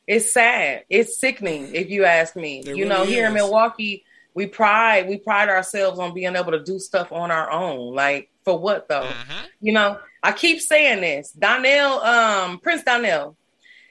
It's 0.05 0.31
sad. 0.31 0.83
It's 0.89 1.19
sickening, 1.19 1.73
if 1.73 1.89
you 1.89 2.05
ask 2.05 2.35
me. 2.35 2.59
It 2.59 2.75
you 2.77 2.85
know, 2.85 3.01
really 3.01 3.13
here 3.13 3.27
in. 3.27 3.33
Milwaukee, 3.33 4.03
we 4.39 4.47
pride 4.47 5.09
we 5.09 5.17
pride 5.17 5.49
ourselves 5.49 5.99
on 5.99 6.13
being 6.13 6.33
able 6.33 6.53
to 6.53 6.63
do 6.63 6.79
stuff 6.79 7.11
on 7.11 7.29
our 7.29 7.51
own. 7.51 7.93
Like 7.93 8.31
for 8.45 8.57
what 8.57 8.87
though? 8.87 9.01
Uh-huh. 9.01 9.47
You 9.59 9.73
know, 9.73 9.99
I 10.23 10.31
keep 10.31 10.61
saying 10.61 11.01
this. 11.01 11.33
Donnell, 11.33 11.99
um, 11.99 12.57
Prince 12.59 12.83
Donnell, 12.83 13.35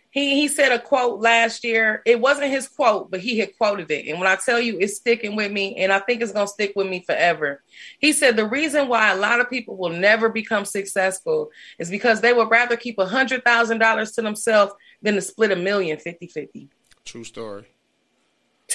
he 0.08 0.36
he 0.40 0.48
said 0.48 0.72
a 0.72 0.78
quote 0.78 1.20
last 1.20 1.64
year. 1.64 2.00
It 2.06 2.18
wasn't 2.18 2.50
his 2.50 2.66
quote, 2.66 3.10
but 3.10 3.20
he 3.20 3.38
had 3.38 3.58
quoted 3.58 3.90
it. 3.90 4.08
And 4.08 4.18
when 4.18 4.26
I 4.26 4.36
tell 4.36 4.58
you 4.58 4.78
it's 4.78 4.96
sticking 4.96 5.36
with 5.36 5.52
me, 5.52 5.76
and 5.76 5.92
I 5.92 5.98
think 5.98 6.22
it's 6.22 6.32
gonna 6.32 6.48
stick 6.48 6.72
with 6.74 6.86
me 6.86 7.04
forever. 7.04 7.62
He 7.98 8.14
said 8.14 8.34
the 8.34 8.48
reason 8.48 8.88
why 8.88 9.10
a 9.12 9.16
lot 9.18 9.40
of 9.40 9.50
people 9.50 9.76
will 9.76 9.90
never 9.90 10.30
become 10.30 10.64
successful 10.64 11.50
is 11.78 11.90
because 11.90 12.22
they 12.22 12.32
would 12.32 12.50
rather 12.50 12.78
keep 12.78 12.98
a 12.98 13.04
hundred 13.04 13.44
thousand 13.44 13.80
dollars 13.80 14.12
to 14.12 14.22
themselves 14.22 14.72
than 15.02 15.14
to 15.16 15.20
split 15.20 15.52
a 15.52 15.56
million 15.56 15.98
50-50. 15.98 16.68
True 17.04 17.24
story. 17.24 17.66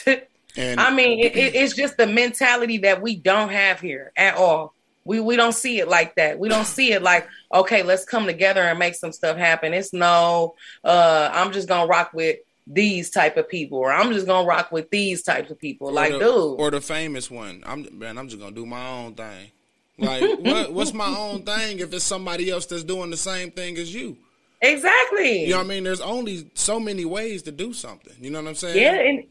And 0.58 0.80
I 0.80 0.94
mean, 0.94 1.20
it, 1.20 1.36
it, 1.36 1.56
it's 1.56 1.74
just 1.74 1.98
the 1.98 2.08
mentality 2.08 2.80
that 2.80 3.02
we 3.02 3.16
don't 3.16 3.50
have 3.50 3.80
here 3.80 4.12
at 4.16 4.36
all. 4.36 4.74
We 5.06 5.20
we 5.20 5.36
don't 5.36 5.54
see 5.54 5.80
it 5.80 5.88
like 5.88 6.16
that. 6.16 6.40
We 6.40 6.48
don't 6.48 6.66
see 6.66 6.94
it 6.94 7.02
like, 7.02 7.28
okay, 7.54 7.84
let's 7.84 8.06
come 8.06 8.26
together 8.26 8.62
and 8.62 8.80
make 8.80 8.96
some 8.96 9.12
stuff 9.12 9.38
happen. 9.38 9.74
It's 9.74 9.92
no, 9.92 10.56
uh, 10.84 11.30
I'm 11.34 11.52
just 11.52 11.68
gonna 11.68 11.88
rock 11.88 12.12
with 12.14 12.38
these 12.68 13.10
type 13.10 13.36
of 13.36 13.50
people, 13.50 13.80
or 13.80 13.92
I'm 13.92 14.14
just 14.14 14.26
gonna 14.26 14.48
rock 14.48 14.72
with 14.72 14.90
these 14.90 15.24
types 15.24 15.52
of 15.52 15.60
people. 15.60 15.92
like, 15.92 16.14
the, 16.14 16.20
dude, 16.20 16.60
or 16.60 16.72
the 16.72 16.80
famous 16.80 17.30
one. 17.30 17.64
I'm 17.66 17.88
man. 17.98 18.18
I'm 18.18 18.30
just 18.30 18.40
gonna 18.40 18.56
do 18.56 18.66
my 18.66 18.88
own 18.88 19.16
thing. 19.16 19.52
Like, 19.98 20.22
what, 20.40 20.74
what's 20.74 20.94
my 20.94 21.14
own 21.18 21.44
thing 21.44 21.80
if 21.80 21.94
it's 21.94 22.06
somebody 22.06 22.50
else 22.50 22.66
that's 22.66 22.84
doing 22.84 23.10
the 23.10 23.18
same 23.18 23.52
thing 23.52 23.78
as 23.78 23.94
you? 23.94 24.18
exactly. 24.64 25.44
You 25.44 25.52
know 25.52 25.58
what 25.58 25.66
I 25.66 25.68
mean? 25.68 25.84
There's 25.84 26.02
only 26.02 26.50
so 26.54 26.80
many 26.80 27.06
ways 27.06 27.44
to 27.44 27.52
do 27.52 27.74
something. 27.74 28.16
You 28.20 28.32
know 28.32 28.42
what 28.42 28.50
I'm 28.50 28.56
saying? 28.56 28.82
Yeah, 28.82 28.94
and 28.94 29.26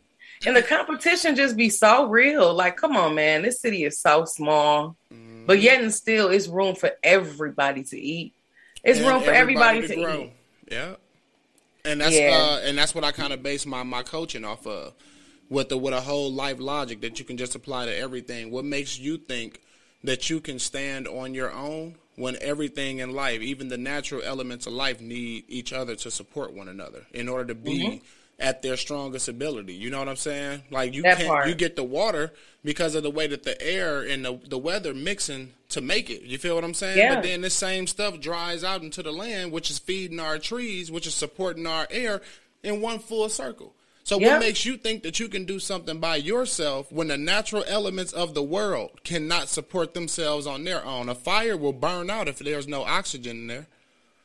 and 0.46 0.56
the 0.56 0.62
competition 0.62 1.36
just 1.36 1.56
be 1.56 1.68
so 1.70 2.06
real. 2.08 2.52
Like, 2.54 2.76
come 2.76 2.96
on, 2.96 3.14
man, 3.14 3.42
this 3.42 3.60
city 3.60 3.84
is 3.84 3.98
so 3.98 4.24
small, 4.24 4.96
Mm-hmm. 5.12 5.46
but 5.46 5.60
yet 5.60 5.82
and 5.82 5.92
still, 5.92 6.28
it's 6.28 6.48
room 6.48 6.74
for 6.74 6.90
everybody 7.02 7.82
to 7.84 7.98
eat. 8.00 8.34
It's 8.84 8.98
And 8.98 9.08
room 9.08 9.22
for 9.22 9.30
everybody, 9.30 9.86
to, 9.86 9.94
grow. 9.94 10.20
eat. 10.22 10.32
Yeah. 10.70 10.94
And 11.84 12.00
that's 12.00 12.14
Yeah. 12.14 12.30
uh 12.36 12.60
and 12.64 12.78
that's 12.78 12.94
what 12.94 13.04
I 13.04 13.12
kind 13.12 13.32
of 13.32 13.42
base 13.42 13.66
my 13.66 13.82
my 13.82 14.02
coaching 14.02 14.44
off 14.44 14.66
of 14.66 14.94
with 15.48 15.68
the 15.68 15.76
with 15.76 15.92
a 15.94 16.00
whole 16.00 16.32
life 16.32 16.58
logic 16.60 17.00
that 17.02 17.18
you 17.18 17.24
can 17.24 17.36
just 17.36 17.54
apply 17.54 17.86
to 17.86 17.96
everything. 17.96 18.50
What 18.50 18.64
makes 18.64 18.98
you 18.98 19.18
think 19.18 19.60
that 20.04 20.30
you 20.30 20.40
can 20.40 20.58
stand 20.58 21.06
on 21.08 21.34
your 21.34 21.52
own 21.52 21.96
when 22.16 22.36
everything 22.40 22.98
in 22.98 23.12
life, 23.14 23.40
even 23.40 23.68
the 23.68 23.78
natural 23.78 24.22
elements 24.24 24.66
of 24.66 24.72
life 24.72 25.00
need 25.00 25.44
each 25.48 25.72
other 25.72 25.94
to 25.96 26.10
support 26.10 26.52
one 26.52 26.68
another 26.68 27.06
in 27.12 27.28
order 27.28 27.46
to 27.46 27.54
be 27.54 27.84
Mm-hmm. 27.86 28.04
At 28.38 28.62
their 28.62 28.76
strongest 28.76 29.28
ability. 29.28 29.74
You 29.74 29.90
know 29.90 29.98
what 29.98 30.08
I'm 30.08 30.16
saying? 30.16 30.62
Like 30.70 30.94
you 30.94 31.02
That 31.02 31.18
can't 31.18 31.28
part. 31.28 31.48
you 31.48 31.54
get 31.54 31.76
the 31.76 31.84
water 31.84 32.32
because 32.64 32.94
of 32.94 33.02
the 33.02 33.10
way 33.10 33.26
that 33.26 33.42
the 33.44 33.60
air 33.62 34.02
and 34.02 34.24
the, 34.24 34.38
the 34.48 34.58
weather 34.58 34.94
mixing 34.94 35.52
to 35.70 35.80
make 35.80 36.10
it. 36.10 36.22
You 36.22 36.38
feel 36.38 36.54
what 36.54 36.64
I'm 36.64 36.74
saying? 36.74 36.98
Yeah. 36.98 37.14
But 37.14 37.24
then 37.24 37.40
this 37.42 37.54
same 37.54 37.86
stuff 37.86 38.20
dries 38.20 38.64
out 38.64 38.82
into 38.82 39.02
the 39.02 39.12
land, 39.12 39.52
which 39.52 39.70
is 39.70 39.78
feeding 39.78 40.20
our 40.20 40.38
trees, 40.38 40.90
which 40.90 41.06
is 41.06 41.14
supporting 41.14 41.66
our 41.66 41.86
air 41.90 42.20
in 42.62 42.80
one 42.80 42.98
full 42.98 43.28
circle. 43.28 43.74
So 44.04 44.18
what 44.18 44.40
makes 44.40 44.64
you 44.66 44.76
think 44.76 45.04
that 45.04 45.20
you 45.20 45.28
can 45.28 45.44
do 45.44 45.60
something 45.60 46.00
by 46.00 46.16
yourself 46.16 46.90
when 46.90 47.06
the 47.06 47.16
natural 47.16 47.62
elements 47.68 48.12
of 48.12 48.34
the 48.34 48.42
world 48.42 48.90
cannot 49.04 49.48
support 49.48 49.94
themselves 49.94 50.44
on 50.44 50.64
their 50.64 50.84
own? 50.84 51.08
A 51.08 51.14
fire 51.14 51.56
will 51.56 51.72
burn 51.72 52.10
out 52.10 52.26
if 52.26 52.40
there's 52.40 52.66
no 52.66 52.82
oxygen 52.82 53.36
in 53.42 53.46
there. 53.46 53.66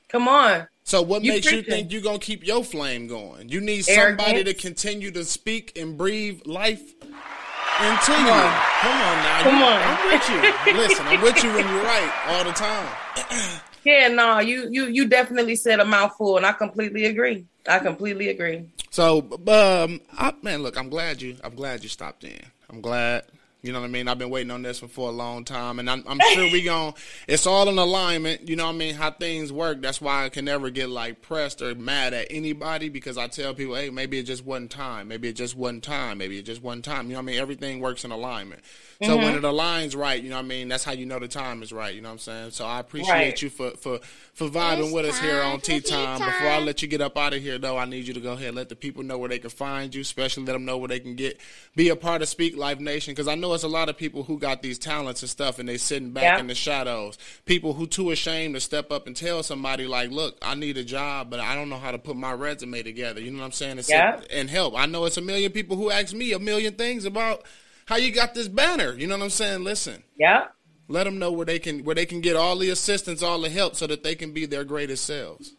Come 0.10 0.28
on. 0.28 0.68
So 0.84 1.02
what 1.02 1.24
You 1.24 1.34
makes 1.34 1.52
you 1.52 1.62
think 1.64 1.92
you're 1.92 2.02
gonna 2.02 2.20
keep 2.20 2.46
your 2.46 2.64
flame 2.64 3.08
going? 3.08 3.50
You 3.50 3.60
need 3.60 3.84
somebody 3.84 4.44
to 4.44 4.54
continue 4.54 5.12
to 5.12 5.26
speak 5.26 5.78
and 5.78 5.98
breathe 5.98 6.42
life 6.46 6.82
into 7.02 8.12
you. 8.12 8.30
on. 8.30 8.54
Come 8.80 9.02
on 9.02 9.18
now. 9.24 9.40
Come 9.44 9.58
You- 9.58 9.66
on. 9.66 9.82
I'm 9.84 10.12
with 10.12 10.30
you. 10.30 10.74
Listen, 10.82 11.08
I'm 11.08 11.22
with 11.22 11.44
you 11.44 11.50
when 11.54 11.68
you're 11.68 11.84
right 11.84 12.12
all 12.28 12.44
the 12.44 12.52
time. 12.54 12.90
Yeah, 13.84 14.10
no, 14.10 14.40
you 14.40 14.68
you 14.70 14.88
you 14.88 15.08
definitely 15.08 15.56
said 15.56 15.80
a 15.80 15.86
mouthful, 15.86 16.36
and 16.36 16.46
I 16.46 16.52
completely 16.52 17.06
agree. 17.06 17.46
I 17.70 17.80
completely 17.80 18.28
agree. 18.28 18.66
So, 18.90 19.20
um, 19.48 20.02
I, 20.18 20.34
man, 20.42 20.62
look, 20.62 20.78
I'm 20.78 20.90
glad 20.90 21.22
you. 21.22 21.38
I'm 21.42 21.56
glad 21.56 21.84
you 21.84 21.88
stopped 21.88 22.26
in. 22.26 22.38
I'm 22.70 22.82
glad. 22.82 23.24
You 23.64 23.74
know 23.74 23.80
what 23.80 23.88
I 23.88 23.90
mean? 23.90 24.08
I've 24.08 24.20
been 24.20 24.30
waiting 24.30 24.52
on 24.52 24.62
this 24.62 24.82
one 24.82 24.90
for 24.90 25.10
a 25.10 25.12
long 25.12 25.44
time, 25.44 25.80
and 25.80 25.90
I'm, 25.90 26.04
I'm 26.08 26.20
sure 26.34 26.44
we 26.52 26.62
gon' 26.66 26.94
It's 27.28 27.48
all 27.48 27.68
in 27.68 27.78
alignment. 27.78 28.48
You 28.48 28.56
know 28.56 28.66
what 28.66 28.76
I 28.76 28.78
mean? 28.78 28.96
How 28.96 29.12
things 29.12 29.52
work. 29.52 29.82
That's 29.82 30.00
why 30.00 30.26
I 30.26 30.30
can 30.30 30.46
never 30.46 30.70
get 30.70 30.90
like 30.90 31.22
pressed 31.22 31.62
or 31.62 31.74
mad 31.74 32.14
at 32.14 32.28
anybody 32.30 32.90
because 32.90 33.18
I 33.18 33.28
tell 33.28 33.54
people, 33.54 33.76
hey, 33.76 33.90
maybe 33.90 34.20
it 34.20 34.24
just 34.24 34.46
wasn't 34.46 34.72
time. 34.72 35.08
Maybe 35.08 35.28
it 35.28 35.34
just 35.34 35.58
wasn't 35.58 35.84
time. 35.84 36.20
Maybe 36.20 36.38
it 36.38 36.44
just 36.44 36.62
wasn't 36.62 36.86
time. 36.86 37.08
You 37.08 37.14
know 37.14 37.20
what 37.20 37.24
I 37.24 37.26
mean? 37.26 37.40
Everything 37.40 37.80
works 37.80 38.06
in 38.06 38.12
alignment. 38.12 38.62
So 39.02 39.10
Mm-hmm. 39.16 39.24
when 39.26 39.36
it 39.36 39.44
aligns 39.44 39.96
right, 39.96 40.22
you 40.22 40.30
know 40.30 40.38
what 40.38 40.46
I 40.46 40.48
mean? 40.48 40.68
That's 40.70 40.84
how 40.84 40.92
you 40.92 41.06
know 41.06 41.20
the 41.20 41.28
time 41.28 41.62
is 41.62 41.72
right. 41.72 41.94
You 41.94 42.02
know 42.02 42.10
what 42.10 42.14
I'm 42.14 42.20
saying? 42.20 42.52
So 42.52 42.66
I 42.66 42.80
appreciate 42.80 43.12
Right. 43.14 43.42
you 43.42 43.50
for 43.52 43.72
for 43.72 44.00
for 44.34 44.48
vibing 44.48 44.86
It's 44.86 44.94
with 44.94 45.06
us 45.06 45.20
here 45.20 45.40
on 45.42 45.60
Tea 45.62 45.80
tea 45.82 45.92
Time. 45.92 46.18
Before 46.20 46.48
I 46.48 46.60
let 46.60 46.82
you 46.82 46.88
get 46.88 47.02
up 47.02 47.16
out 47.18 47.34
of 47.34 47.42
here, 47.42 47.60
though, 47.60 47.78
I 47.78 47.86
need 47.86 48.08
you 48.08 48.14
to 48.16 48.20
go 48.20 48.34
ahead 48.34 48.48
and 48.48 48.56
let 48.58 48.70
the 48.70 48.76
people 48.76 49.04
know 49.04 49.18
where 49.20 49.30
they 49.30 49.38
can 49.40 49.52
find 49.52 49.94
you, 49.94 50.02
especially 50.02 50.46
let 50.46 50.54
them 50.54 50.66
know 50.66 50.78
where 50.78 50.88
they 50.88 51.00
can 51.00 51.16
get 51.16 51.40
be 51.76 51.90
a 51.90 51.96
part 51.96 52.22
of 52.24 52.28
Speak 52.30 52.58
Life 52.58 52.80
Nation. 52.80 53.14
Because 53.14 53.28
I 53.28 53.36
know 53.36 53.54
it's 53.54 53.64
a 53.64 53.68
lot 53.68 53.88
of 53.88 53.98
people 53.98 54.24
who 54.24 54.40
got 54.40 54.64
these 54.64 54.80
talents 54.80 55.22
and 55.22 55.30
stuff, 55.30 55.60
and 55.60 55.70
they 55.70 55.78
sitting 55.78 56.10
back 56.12 56.24
Yeah. 56.24 56.40
in 56.40 56.48
the 56.48 56.56
shadows. 56.56 57.20
People 57.46 57.74
who 57.74 57.86
too 57.86 58.10
ashamed 58.10 58.56
to 58.56 58.60
step 58.62 58.92
up 58.92 59.06
and 59.06 59.16
tell 59.16 59.44
somebody 59.44 59.86
like, 59.86 60.10
"Look, 60.10 60.38
I 60.42 60.56
need 60.56 60.76
a 60.78 60.84
job, 60.84 61.30
but 61.30 61.40
I 61.40 61.54
don't 61.54 61.70
know 61.70 61.78
how 61.78 61.92
to 61.92 62.00
put 62.00 62.16
my 62.16 62.34
resume 62.34 62.82
together." 62.82 63.22
You 63.22 63.30
know 63.30 63.40
what 63.40 63.46
I'm 63.46 63.52
saying? 63.52 63.78
And, 63.78 63.88
Yeah. 63.88 64.22
and 64.32 64.50
help. 64.50 64.74
I 64.76 64.88
know 64.88 65.06
it's 65.06 65.18
a 65.18 65.22
million 65.22 65.52
people 65.52 65.78
who 65.78 65.92
ask 65.92 66.14
me 66.16 66.32
a 66.32 66.40
million 66.40 66.74
things 66.74 67.06
about 67.06 67.44
how 67.88 67.96
you 67.98 68.12
got 68.12 68.34
this 68.36 68.48
banner. 68.48 68.94
You 68.94 69.08
know 69.08 69.18
what 69.18 69.24
I'm 69.24 69.30
saying? 69.32 69.64
Listen 69.64 70.04
Yeah. 70.18 70.46
let 70.88 71.04
them 71.06 71.18
know 71.20 71.32
where 71.32 71.46
they 71.46 71.60
can 71.60 71.84
where 71.84 71.96
they 71.96 72.06
can 72.06 72.22
get 72.22 72.36
all 72.36 72.56
the 72.58 72.70
assistance, 72.70 73.22
all 73.24 73.42
the 73.42 73.50
help, 73.50 73.76
so 73.76 73.88
that 73.88 74.04
they 74.04 74.16
can 74.16 74.32
be 74.34 74.46
their 74.46 74.64
greatest 74.64 75.06
selves. 75.06 75.56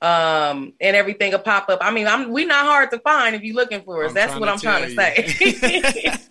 um, 0.00 0.72
and 0.80 0.96
everything 0.96 1.32
will 1.32 1.38
pop 1.40 1.68
up. 1.68 1.80
I 1.82 1.90
mean, 1.90 2.06
I'm 2.06 2.30
we 2.32 2.44
not 2.46 2.64
hard 2.64 2.90
to 2.92 2.98
find 3.00 3.36
if 3.36 3.42
you're 3.42 3.54
looking 3.56 3.82
for 3.82 4.04
us. 4.04 4.10
I'm 4.10 4.14
That's 4.14 4.34
what 4.40 4.48
I'm 4.48 4.58
trying 4.58 4.88
to 4.88 4.94
say. 4.94 6.16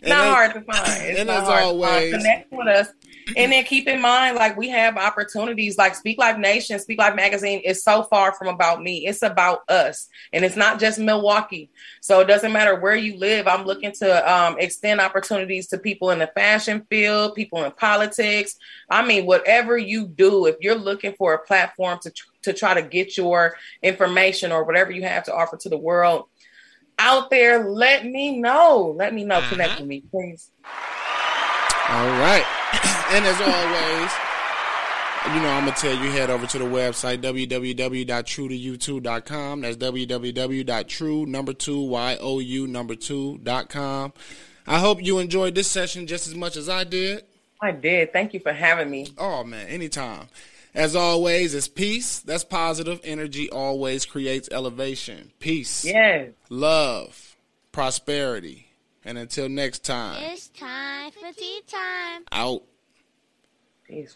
Not 0.02 0.26
hard 0.32 0.54
to 0.54 0.60
find. 0.60 1.02
It's 1.02 1.18
and 1.18 1.26
not 1.26 1.42
as 1.42 1.48
hard 1.48 1.60
to 1.60 1.64
always- 1.66 2.12
find. 2.12 2.22
connect 2.22 2.52
with 2.52 2.68
us. 2.68 2.88
And 3.36 3.52
then 3.52 3.64
keep 3.64 3.86
in 3.86 4.00
mind, 4.00 4.36
like 4.36 4.56
we 4.56 4.68
have 4.70 4.96
opportunities, 4.96 5.76
like 5.76 5.94
Speak 5.94 6.18
Life 6.18 6.38
Nation, 6.38 6.78
Speak 6.78 6.98
Life 6.98 7.14
Magazine 7.14 7.60
is 7.60 7.82
so 7.82 8.02
far 8.02 8.32
from 8.32 8.48
about 8.48 8.82
me. 8.82 9.06
It's 9.06 9.22
about 9.22 9.68
us, 9.68 10.08
and 10.32 10.44
it's 10.44 10.56
not 10.56 10.80
just 10.80 10.98
Milwaukee. 10.98 11.70
So 12.00 12.20
it 12.20 12.26
doesn't 12.26 12.52
matter 12.52 12.78
where 12.78 12.96
you 12.96 13.18
live. 13.18 13.46
I'm 13.46 13.64
looking 13.64 13.92
to 13.92 14.32
um, 14.32 14.58
extend 14.58 15.00
opportunities 15.00 15.68
to 15.68 15.78
people 15.78 16.10
in 16.10 16.18
the 16.18 16.28
fashion 16.28 16.86
field, 16.88 17.34
people 17.34 17.64
in 17.64 17.72
politics. 17.72 18.56
I 18.90 19.04
mean, 19.04 19.26
whatever 19.26 19.76
you 19.76 20.06
do, 20.06 20.46
if 20.46 20.56
you're 20.60 20.74
looking 20.74 21.14
for 21.14 21.34
a 21.34 21.38
platform 21.38 21.98
to 22.02 22.10
tr- 22.10 22.26
to 22.42 22.52
try 22.52 22.74
to 22.74 22.82
get 22.82 23.16
your 23.16 23.56
information 23.82 24.52
or 24.52 24.64
whatever 24.64 24.90
you 24.90 25.02
have 25.02 25.24
to 25.24 25.34
offer 25.34 25.56
to 25.58 25.68
the 25.68 25.76
world 25.76 26.26
out 26.98 27.30
there, 27.30 27.68
let 27.68 28.04
me 28.04 28.38
know. 28.38 28.94
Let 28.96 29.14
me 29.14 29.24
know. 29.24 29.40
Connect 29.48 29.78
with 29.78 29.88
me, 29.88 30.02
please. 30.10 30.50
All 31.90 32.06
right. 32.20 32.44
and 33.12 33.24
as 33.24 33.40
always, 33.40 34.12
you 35.34 35.40
know, 35.42 35.48
I'm 35.48 35.64
going 35.64 35.74
to 35.74 35.80
tell 35.80 35.94
you 36.04 36.10
head 36.10 36.30
over 36.30 36.46
to 36.46 36.58
the 36.58 36.64
website, 36.64 37.20
www.truetoyou2.com. 37.22 39.60
That's 39.62 39.76
www.true 39.76 41.26
number 41.26 41.52
two, 41.52 41.80
Y-O-U 41.80 42.66
number 42.66 42.94
two 42.94 43.38
dot 43.42 43.68
com. 43.68 44.12
I 44.66 44.78
hope 44.78 45.02
you 45.02 45.18
enjoyed 45.18 45.54
this 45.54 45.70
session 45.70 46.06
just 46.06 46.26
as 46.26 46.34
much 46.34 46.56
as 46.56 46.68
I 46.68 46.84
did. 46.84 47.24
I 47.60 47.72
did. 47.72 48.12
Thank 48.12 48.34
you 48.34 48.40
for 48.40 48.52
having 48.52 48.90
me. 48.90 49.08
Oh, 49.16 49.42
man, 49.44 49.66
anytime. 49.68 50.28
As 50.74 50.94
always, 50.94 51.54
it's 51.54 51.66
peace. 51.68 52.18
That's 52.20 52.44
positive. 52.44 53.00
Energy 53.02 53.48
always 53.50 54.04
creates 54.04 54.48
elevation. 54.52 55.32
Peace, 55.40 55.84
Yes. 55.86 56.28
love, 56.50 57.34
prosperity. 57.72 58.67
And 59.08 59.16
until 59.16 59.48
next 59.48 59.84
time, 59.84 60.22
It's 60.22 60.48
time 60.48 61.10
for 61.12 61.32
tea 61.32 61.62
time. 61.66 62.24
out. 62.30 62.62
Peace. 63.86 64.14